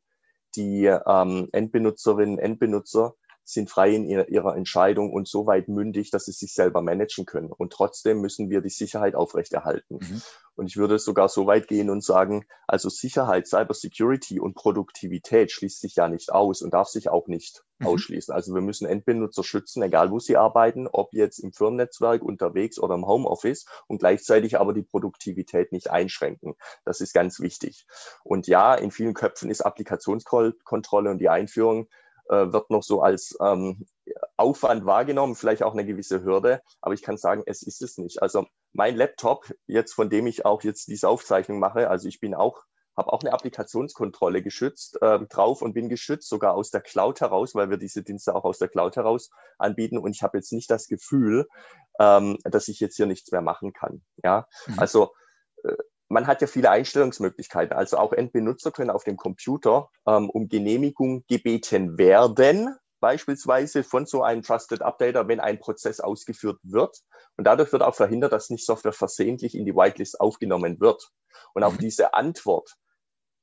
die 0.55 0.85
ähm, 0.85 1.49
Endbenutzerinnen, 1.51 2.39
Endbenutzer 2.39 3.15
sind 3.43 3.69
frei 3.69 3.91
in 3.93 4.05
ihrer 4.05 4.55
Entscheidung 4.55 5.11
und 5.11 5.27
so 5.27 5.45
weit 5.45 5.67
mündig, 5.67 6.11
dass 6.11 6.25
sie 6.25 6.31
sich 6.31 6.53
selber 6.53 6.81
managen 6.81 7.25
können. 7.25 7.51
Und 7.51 7.73
trotzdem 7.73 8.21
müssen 8.21 8.49
wir 8.49 8.61
die 8.61 8.69
Sicherheit 8.69 9.15
aufrechterhalten. 9.15 9.99
Mhm. 10.01 10.21
Und 10.55 10.67
ich 10.67 10.77
würde 10.77 10.99
sogar 10.99 11.29
so 11.29 11.47
weit 11.47 11.67
gehen 11.67 11.89
und 11.89 12.03
sagen, 12.03 12.45
also 12.67 12.87
Sicherheit, 12.89 13.47
Cybersecurity 13.47 14.39
und 14.39 14.53
Produktivität 14.53 15.51
schließt 15.51 15.81
sich 15.81 15.95
ja 15.95 16.07
nicht 16.07 16.31
aus 16.31 16.61
und 16.61 16.73
darf 16.73 16.87
sich 16.89 17.09
auch 17.09 17.27
nicht 17.27 17.63
mhm. 17.79 17.87
ausschließen. 17.87 18.33
Also 18.33 18.53
wir 18.53 18.61
müssen 18.61 18.85
Endbenutzer 18.85 19.43
schützen, 19.43 19.81
egal 19.81 20.11
wo 20.11 20.19
sie 20.19 20.37
arbeiten, 20.37 20.87
ob 20.87 21.13
jetzt 21.13 21.39
im 21.39 21.53
Firmennetzwerk 21.53 22.21
unterwegs 22.21 22.79
oder 22.79 22.95
im 22.95 23.07
Homeoffice 23.07 23.65
und 23.87 23.99
gleichzeitig 23.99 24.59
aber 24.59 24.73
die 24.73 24.83
Produktivität 24.83 25.71
nicht 25.71 25.89
einschränken. 25.89 26.55
Das 26.85 27.01
ist 27.01 27.13
ganz 27.13 27.39
wichtig. 27.39 27.87
Und 28.23 28.47
ja, 28.47 28.75
in 28.75 28.91
vielen 28.91 29.15
Köpfen 29.15 29.49
ist 29.49 29.61
Applikationskontrolle 29.61 31.09
und 31.09 31.17
die 31.17 31.29
Einführung 31.29 31.87
wird 32.29 32.69
noch 32.69 32.83
so 32.83 33.01
als 33.01 33.35
ähm, 33.41 33.85
Aufwand 34.37 34.85
wahrgenommen, 34.85 35.35
vielleicht 35.35 35.63
auch 35.63 35.73
eine 35.73 35.85
gewisse 35.85 36.23
Hürde, 36.23 36.61
aber 36.81 36.93
ich 36.93 37.01
kann 37.01 37.17
sagen, 37.17 37.43
es 37.45 37.61
ist 37.63 37.81
es 37.81 37.97
nicht. 37.97 38.21
Also 38.21 38.45
mein 38.73 38.95
Laptop, 38.95 39.53
jetzt 39.67 39.93
von 39.93 40.09
dem 40.09 40.27
ich 40.27 40.45
auch 40.45 40.63
jetzt 40.63 40.87
diese 40.87 41.07
Aufzeichnung 41.07 41.59
mache, 41.59 41.89
also 41.89 42.07
ich 42.07 42.19
bin 42.19 42.33
auch 42.33 42.63
habe 42.95 43.11
auch 43.11 43.21
eine 43.21 43.33
Applikationskontrolle 43.33 44.41
geschützt 44.41 45.01
äh, 45.01 45.19
drauf 45.27 45.61
und 45.61 45.73
bin 45.73 45.89
geschützt 45.89 46.29
sogar 46.29 46.53
aus 46.53 46.69
der 46.69 46.81
Cloud 46.81 47.21
heraus, 47.21 47.55
weil 47.55 47.69
wir 47.69 47.77
diese 47.77 48.03
Dienste 48.03 48.35
auch 48.35 48.43
aus 48.43 48.59
der 48.59 48.67
Cloud 48.67 48.95
heraus 48.95 49.29
anbieten. 49.57 49.97
Und 49.97 50.15
ich 50.15 50.21
habe 50.21 50.37
jetzt 50.37 50.53
nicht 50.53 50.69
das 50.69 50.87
Gefühl, 50.87 51.47
ähm, 51.99 52.37
dass 52.43 52.67
ich 52.67 52.79
jetzt 52.79 52.95
hier 52.95 53.05
nichts 53.05 53.31
mehr 53.31 53.41
machen 53.41 53.73
kann. 53.73 54.03
Ja, 54.23 54.47
mhm. 54.67 54.79
also 54.79 55.11
äh, 55.63 55.73
man 56.13 56.27
hat 56.27 56.41
ja 56.41 56.47
viele 56.47 56.69
Einstellungsmöglichkeiten. 56.69 57.75
Also 57.75 57.97
auch 57.97 58.13
Endbenutzer 58.13 58.71
können 58.71 58.89
auf 58.89 59.03
dem 59.03 59.17
Computer 59.17 59.89
ähm, 60.07 60.29
um 60.29 60.47
Genehmigung 60.47 61.25
gebeten 61.27 61.97
werden, 61.97 62.75
beispielsweise 62.99 63.83
von 63.83 64.05
so 64.05 64.23
einem 64.23 64.43
Trusted 64.43 64.81
Updater, 64.81 65.27
wenn 65.27 65.39
ein 65.39 65.59
Prozess 65.59 65.99
ausgeführt 65.99 66.59
wird. 66.63 66.99
Und 67.35 67.45
dadurch 67.45 67.71
wird 67.73 67.81
auch 67.81 67.95
verhindert, 67.95 68.31
dass 68.31 68.49
nicht 68.49 68.65
Software 68.65 68.93
versehentlich 68.93 69.55
in 69.55 69.65
die 69.65 69.75
Whitelist 69.75 70.21
aufgenommen 70.21 70.79
wird. 70.79 71.09
Und 71.53 71.63
auch 71.63 71.73
mhm. 71.73 71.79
diese 71.79 72.13
Antwort, 72.13 72.75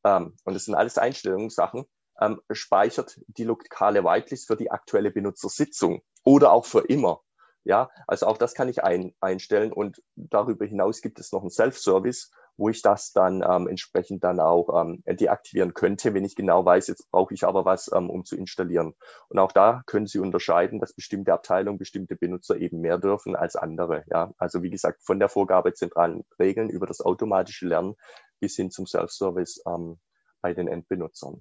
ähm, 0.05 0.37
und 0.45 0.55
das 0.55 0.65
sind 0.65 0.75
alles 0.75 0.97
Einstellungssachen, 0.97 1.85
ähm, 2.21 2.41
speichert 2.51 3.21
die 3.27 3.45
lokale 3.45 4.05
Whitelist 4.05 4.47
für 4.47 4.57
die 4.57 4.71
aktuelle 4.71 5.11
Benutzersitzung 5.11 6.03
oder 6.25 6.53
auch 6.53 6.67
für 6.67 6.81
immer. 6.81 7.21
Ja, 7.65 7.91
also 8.07 8.27
auch 8.27 8.39
das 8.39 8.55
kann 8.55 8.69
ich 8.69 8.83
ein, 8.83 9.15
einstellen 9.21 9.73
und 9.73 10.03
darüber 10.17 10.65
hinaus 10.65 11.03
gibt 11.03 11.21
es 11.21 11.33
noch 11.33 11.43
einen 11.43 11.51
Self-Service, 11.51 12.31
wo 12.61 12.69
ich 12.69 12.83
das 12.83 13.13
dann 13.13 13.43
ähm, 13.43 13.67
entsprechend 13.69 14.23
dann 14.23 14.39
auch 14.39 14.69
ähm, 14.79 15.03
deaktivieren 15.07 15.73
könnte, 15.73 16.13
wenn 16.13 16.27
ich 16.27 16.37
genau 16.37 16.63
weiß, 16.63 16.89
jetzt 16.89 17.11
brauche 17.11 17.33
ich 17.33 17.45
aber 17.45 17.65
was, 17.65 17.91
ähm, 17.93 18.11
um 18.11 18.27
zu 18.27 18.37
installieren. 18.37 18.95
Und 19.31 19.39
auch 19.39 19.51
da 19.51 19.83
können 19.87 20.07
Sie 20.07 20.19
unterscheiden, 20.19 20.79
dass 20.79 20.93
bestimmte 20.93 21.33
Abteilungen, 21.33 21.79
bestimmte 21.79 22.17
Benutzer 22.17 22.59
eben 22.59 22.81
mehr 22.81 22.99
dürfen 22.99 23.35
als 23.35 23.57
andere. 23.57 24.05
Ja, 24.11 24.35
also 24.37 24.63
wie 24.63 24.69
gesagt, 24.69 25.03
von 25.03 25.19
der 25.19 25.31
Vorgabe 25.31 25.73
zentralen 25.73 26.25
Regeln 26.39 26.69
über 26.69 26.87
das 26.87 27.01
automatische 27.01 27.67
Lernen 27.67 27.95
bis 28.41 28.57
hin 28.57 28.71
zum 28.71 28.87
Self-Service 28.87 29.63
ähm, 29.67 29.99
bei 30.43 30.53
den 30.53 30.69
Endbenutzern. 30.69 31.41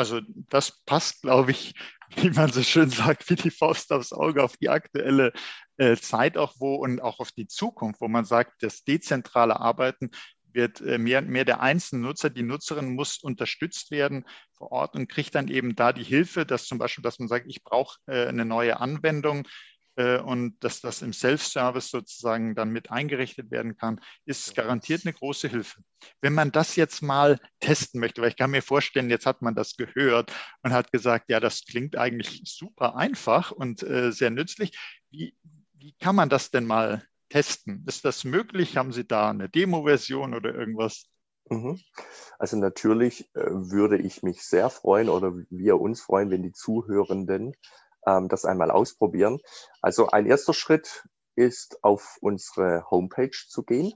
Also 0.00 0.22
das 0.48 0.82
passt, 0.86 1.20
glaube 1.20 1.50
ich, 1.50 1.74
wie 2.16 2.30
man 2.30 2.50
so 2.50 2.62
schön 2.62 2.88
sagt, 2.88 3.28
wie 3.28 3.34
die 3.34 3.50
Faust 3.50 3.92
aufs 3.92 4.14
Auge 4.14 4.42
auf 4.42 4.56
die 4.56 4.70
aktuelle 4.70 5.32
äh, 5.76 5.94
Zeit 5.96 6.38
auch 6.38 6.54
wo 6.58 6.76
und 6.76 7.00
auch 7.02 7.20
auf 7.20 7.32
die 7.32 7.46
Zukunft, 7.46 8.00
wo 8.00 8.08
man 8.08 8.24
sagt, 8.24 8.62
das 8.62 8.82
dezentrale 8.82 9.60
Arbeiten 9.60 10.10
wird 10.54 10.80
äh, 10.80 10.96
mehr 10.96 11.18
und 11.18 11.28
mehr 11.28 11.44
der 11.44 11.60
einzelne 11.60 12.00
Nutzer, 12.00 12.30
die 12.30 12.42
Nutzerin 12.42 12.94
muss 12.94 13.18
unterstützt 13.18 13.90
werden 13.90 14.24
vor 14.54 14.72
Ort 14.72 14.96
und 14.96 15.06
kriegt 15.06 15.34
dann 15.34 15.48
eben 15.48 15.76
da 15.76 15.92
die 15.92 16.02
Hilfe, 16.02 16.46
dass 16.46 16.64
zum 16.64 16.78
Beispiel, 16.78 17.02
dass 17.02 17.18
man 17.18 17.28
sagt, 17.28 17.44
ich 17.46 17.62
brauche 17.62 17.98
äh, 18.06 18.26
eine 18.26 18.46
neue 18.46 18.80
Anwendung, 18.80 19.46
und 20.24 20.62
dass 20.62 20.80
das 20.80 21.02
im 21.02 21.12
Self-Service 21.12 21.90
sozusagen 21.90 22.54
dann 22.54 22.70
mit 22.70 22.90
eingerichtet 22.90 23.50
werden 23.50 23.76
kann, 23.76 24.00
ist 24.24 24.54
garantiert 24.54 25.04
eine 25.04 25.12
große 25.12 25.48
Hilfe. 25.48 25.82
Wenn 26.20 26.34
man 26.34 26.52
das 26.52 26.76
jetzt 26.76 27.02
mal 27.02 27.38
testen 27.60 28.00
möchte, 28.00 28.22
weil 28.22 28.30
ich 28.30 28.36
kann 28.36 28.50
mir 28.50 28.62
vorstellen, 28.62 29.10
jetzt 29.10 29.26
hat 29.26 29.42
man 29.42 29.54
das 29.54 29.76
gehört 29.76 30.32
und 30.62 30.72
hat 30.72 30.92
gesagt, 30.92 31.30
ja, 31.30 31.40
das 31.40 31.64
klingt 31.64 31.96
eigentlich 31.96 32.42
super 32.44 32.96
einfach 32.96 33.50
und 33.50 33.82
äh, 33.82 34.12
sehr 34.12 34.30
nützlich. 34.30 34.78
Wie, 35.10 35.34
wie 35.74 35.94
kann 35.98 36.16
man 36.16 36.28
das 36.28 36.50
denn 36.50 36.66
mal 36.66 37.02
testen? 37.28 37.84
Ist 37.86 38.04
das 38.04 38.24
möglich? 38.24 38.76
Haben 38.76 38.92
Sie 38.92 39.06
da 39.06 39.30
eine 39.30 39.48
Demo-Version 39.48 40.34
oder 40.34 40.54
irgendwas? 40.54 41.06
Mhm. 41.48 41.80
Also 42.38 42.56
natürlich 42.56 43.28
äh, 43.34 43.40
würde 43.50 43.98
ich 43.98 44.22
mich 44.22 44.42
sehr 44.42 44.70
freuen 44.70 45.08
oder 45.08 45.34
wir 45.50 45.80
uns 45.80 46.00
freuen, 46.00 46.30
wenn 46.30 46.42
die 46.42 46.52
Zuhörenden 46.52 47.54
ähm, 48.06 48.28
das 48.28 48.44
einmal 48.44 48.70
ausprobieren. 48.70 49.38
Also 49.80 50.08
ein 50.08 50.26
erster 50.26 50.54
Schritt 50.54 51.04
ist, 51.36 51.82
auf 51.82 52.16
unsere 52.20 52.84
Homepage 52.90 53.36
zu 53.48 53.62
gehen. 53.62 53.92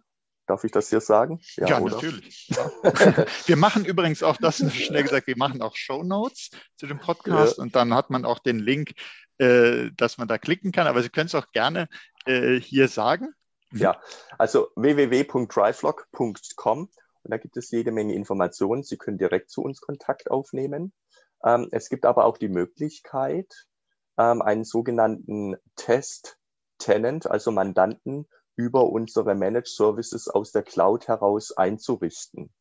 Darf 0.47 0.65
ich 0.65 0.73
das 0.73 0.91
hier 0.91 1.01
sagen? 1.01 1.41
Ja, 1.57 1.69
ja 1.69 1.81
natürlich. 1.81 2.51
wir 3.47 3.57
machen 3.57 3.87
übrigens 3.87 4.23
auch 4.23 4.37
das, 4.37 4.59
schnell 4.75 5.03
gesagt, 5.03 5.27
wir 5.27 5.39
machen 5.39 5.63
auch 5.63 5.75
Show 5.75 6.03
Notes 6.03 6.51
zu 6.77 6.87
dem 6.87 6.99
Podcast 6.99 7.57
ja. 7.57 7.63
und 7.63 7.75
dann 7.75 7.95
hat 7.95 8.11
man 8.11 8.27
auch 8.27 8.41
den 8.41 8.59
Link, 8.59 8.93
äh, 9.39 9.91
dass 9.97 10.19
man 10.19 10.29
da 10.29 10.37
klicken 10.37 10.71
kann. 10.71 10.87
Aber 10.87 11.03
Sie 11.03 11.09
können 11.09 11.27
es 11.27 11.35
auch 11.35 11.51
gerne 11.53 11.89
äh, 12.27 12.61
hier 12.61 12.89
sagen. 12.89 13.29
Mhm. 13.71 13.81
Ja, 13.81 13.99
also 14.37 14.69
www.drivelog.com 14.77 16.91
und 17.25 17.31
da 17.31 17.39
gibt 17.39 17.57
es 17.57 17.71
jede 17.71 17.91
Menge 17.91 18.15
Informationen. 18.15 18.83
Sie 18.83 18.99
können 18.99 19.17
direkt 19.17 19.51
zu 19.51 19.63
uns 19.63 19.81
Kontakt 19.81 20.31
aufnehmen. 20.31 20.93
Ähm, 21.43 21.69
es 21.73 21.89
gibt 21.89 22.05
aber 22.05 22.27
auch 22.27 22.37
die 22.37 22.51
Möglichkeit, 22.51 23.67
ähm, 24.19 24.43
einen 24.43 24.65
sogenannten 24.65 25.57
Test-Tenant, 25.77 27.31
also 27.31 27.51
Mandanten, 27.51 28.27
über 28.57 28.89
unsere 28.89 29.35
Managed 29.35 29.69
Services 29.69 30.29
aus 30.29 30.53
der 30.53 30.63
Cloud 30.63 31.09
heraus 31.09 31.53
einzurichten. 31.53 32.53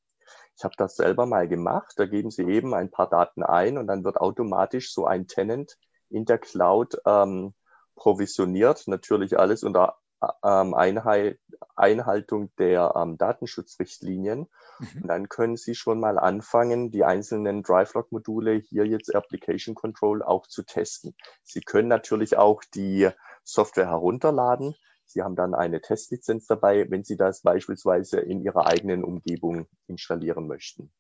Ich 0.57 0.63
habe 0.63 0.75
das 0.77 0.95
selber 0.95 1.25
mal 1.25 1.47
gemacht. 1.47 1.93
Da 1.97 2.05
geben 2.05 2.31
Sie 2.31 2.43
eben 2.43 2.73
ein 2.73 2.91
paar 2.91 3.09
Daten 3.09 3.43
ein 3.43 3.77
und 3.77 3.87
dann 3.87 4.03
wird 4.03 4.17
automatisch 4.17 4.93
so 4.93 5.05
ein 5.05 5.27
Tenant 5.27 5.77
in 6.09 6.25
der 6.25 6.37
Cloud 6.37 6.97
ähm, 7.05 7.53
provisioniert. 7.95 8.87
Natürlich 8.87 9.37
alles 9.37 9.63
unter 9.63 9.97
ähm, 10.43 10.73
Einheit, 10.73 11.39
Einhaltung 11.75 12.51
der 12.57 12.93
ähm, 12.95 13.17
Datenschutzrichtlinien. 13.17 14.47
Mhm. 14.79 15.01
Und 15.01 15.07
dann 15.07 15.29
können 15.29 15.57
Sie 15.57 15.75
schon 15.75 15.99
mal 15.99 16.19
anfangen, 16.19 16.91
die 16.91 17.03
einzelnen 17.03 17.63
DriveLog-Module 17.63 18.53
hier 18.53 18.85
jetzt 18.85 19.13
Application 19.13 19.75
Control 19.75 20.21
auch 20.23 20.47
zu 20.47 20.63
testen. 20.63 21.15
Sie 21.43 21.61
können 21.61 21.87
natürlich 21.87 22.37
auch 22.37 22.63
die 22.73 23.09
Software 23.43 23.87
herunterladen. 23.87 24.75
Sie 25.05 25.21
haben 25.21 25.35
dann 25.35 25.53
eine 25.53 25.81
Testlizenz 25.81 26.47
dabei, 26.47 26.89
wenn 26.89 27.03
Sie 27.03 27.17
das 27.17 27.41
beispielsweise 27.41 28.19
in 28.19 28.41
Ihrer 28.41 28.67
eigenen 28.67 29.03
Umgebung 29.03 29.67
installieren 29.87 30.47
möchten. 30.47 30.91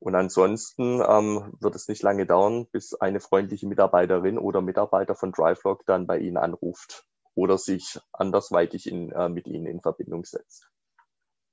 Und 0.00 0.14
ansonsten 0.14 1.02
ähm, 1.06 1.56
wird 1.60 1.74
es 1.76 1.88
nicht 1.88 2.02
lange 2.02 2.26
dauern, 2.26 2.66
bis 2.70 2.92
eine 2.94 3.20
freundliche 3.20 3.66
Mitarbeiterin 3.66 4.38
oder 4.38 4.60
Mitarbeiter 4.60 5.14
von 5.14 5.32
DriveLog 5.32 5.86
dann 5.86 6.06
bei 6.06 6.18
Ihnen 6.18 6.36
anruft 6.36 7.06
oder 7.34 7.58
sich 7.58 7.98
andersweitig 8.12 8.86
in, 8.86 9.10
äh, 9.12 9.28
mit 9.28 9.46
ihnen 9.46 9.66
in 9.66 9.80
Verbindung 9.80 10.24
setzt. 10.24 10.68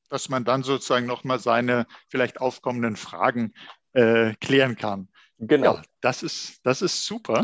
Dass 0.09 0.29
man 0.29 0.43
dann 0.43 0.63
sozusagen 0.63 1.07
nochmal 1.07 1.39
seine 1.39 1.87
vielleicht 2.09 2.41
aufkommenden 2.41 2.95
Fragen 2.95 3.53
äh, 3.93 4.33
klären 4.35 4.75
kann. 4.75 5.09
Genau. 5.37 5.75
Ja, 5.75 5.81
das 6.01 6.23
ist, 6.23 6.59
das 6.63 6.81
ist 6.81 7.05
super. 7.05 7.43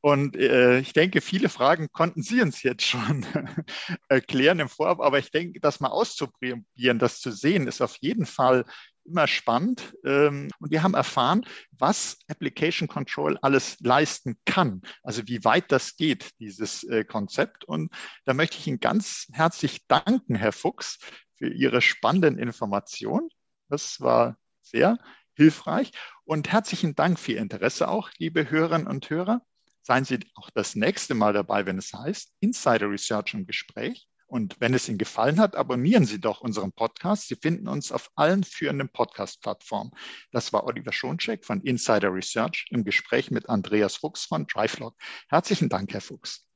Und 0.00 0.36
äh, 0.36 0.78
ich 0.78 0.92
denke, 0.92 1.20
viele 1.20 1.48
Fragen 1.48 1.88
konnten 1.92 2.22
Sie 2.22 2.40
uns 2.40 2.62
jetzt 2.62 2.84
schon 2.84 3.26
erklären 4.08 4.60
im 4.60 4.68
Vorab, 4.68 5.00
aber 5.00 5.18
ich 5.18 5.30
denke, 5.30 5.60
das 5.60 5.80
mal 5.80 5.88
auszuprobieren, 5.88 6.98
das 6.98 7.20
zu 7.20 7.32
sehen, 7.32 7.66
ist 7.66 7.80
auf 7.80 7.96
jeden 7.96 8.26
Fall 8.26 8.64
immer 9.08 9.26
spannend. 9.26 9.94
Ähm, 10.04 10.48
und 10.60 10.70
wir 10.70 10.82
haben 10.82 10.94
erfahren, 10.94 11.44
was 11.72 12.18
Application 12.28 12.88
Control 12.88 13.38
alles 13.42 13.78
leisten 13.80 14.38
kann. 14.44 14.82
Also 15.02 15.26
wie 15.26 15.44
weit 15.44 15.72
das 15.72 15.96
geht, 15.96 16.38
dieses 16.38 16.84
äh, 16.84 17.04
Konzept. 17.04 17.64
Und 17.64 17.92
da 18.24 18.34
möchte 18.34 18.58
ich 18.58 18.66
Ihnen 18.66 18.80
ganz 18.80 19.26
herzlich 19.32 19.86
danken, 19.88 20.34
Herr 20.34 20.52
Fuchs, 20.52 20.98
für 21.34 21.48
Ihre 21.48 21.80
spannenden 21.80 22.38
Informationen. 22.38 23.28
Das 23.68 24.00
war 24.00 24.36
sehr 24.62 24.98
hilfreich. 25.34 25.92
Und 26.24 26.52
herzlichen 26.52 26.94
Dank 26.94 27.18
für 27.18 27.32
Ihr 27.32 27.40
Interesse 27.40 27.88
auch, 27.88 28.10
liebe 28.18 28.50
Hörerinnen 28.50 28.86
und 28.86 29.08
Hörer. 29.08 29.42
Seien 29.82 30.04
Sie 30.04 30.18
auch 30.34 30.50
das 30.50 30.74
nächste 30.74 31.14
Mal 31.14 31.32
dabei, 31.32 31.64
wenn 31.64 31.78
es 31.78 31.94
heißt 31.94 32.34
Insider 32.40 32.90
Research 32.90 33.34
im 33.34 33.46
Gespräch. 33.46 34.08
Und 34.28 34.60
wenn 34.60 34.74
es 34.74 34.88
Ihnen 34.88 34.98
gefallen 34.98 35.40
hat, 35.40 35.56
abonnieren 35.56 36.04
Sie 36.04 36.20
doch 36.20 36.42
unseren 36.42 36.70
Podcast. 36.70 37.28
Sie 37.28 37.34
finden 37.34 37.66
uns 37.66 37.90
auf 37.90 38.10
allen 38.14 38.44
führenden 38.44 38.90
Podcast-Plattformen. 38.90 39.90
Das 40.32 40.52
war 40.52 40.64
Oliver 40.64 40.92
Schoncheck 40.92 41.46
von 41.46 41.62
Insider 41.62 42.12
Research 42.12 42.66
im 42.70 42.84
Gespräch 42.84 43.30
mit 43.30 43.48
Andreas 43.48 43.96
Fuchs 43.96 44.26
von 44.26 44.46
DriveLog. 44.46 44.94
Herzlichen 45.28 45.70
Dank, 45.70 45.94
Herr 45.94 46.02
Fuchs. 46.02 46.46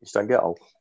Ich 0.00 0.12
danke 0.12 0.42
auch. 0.42 0.75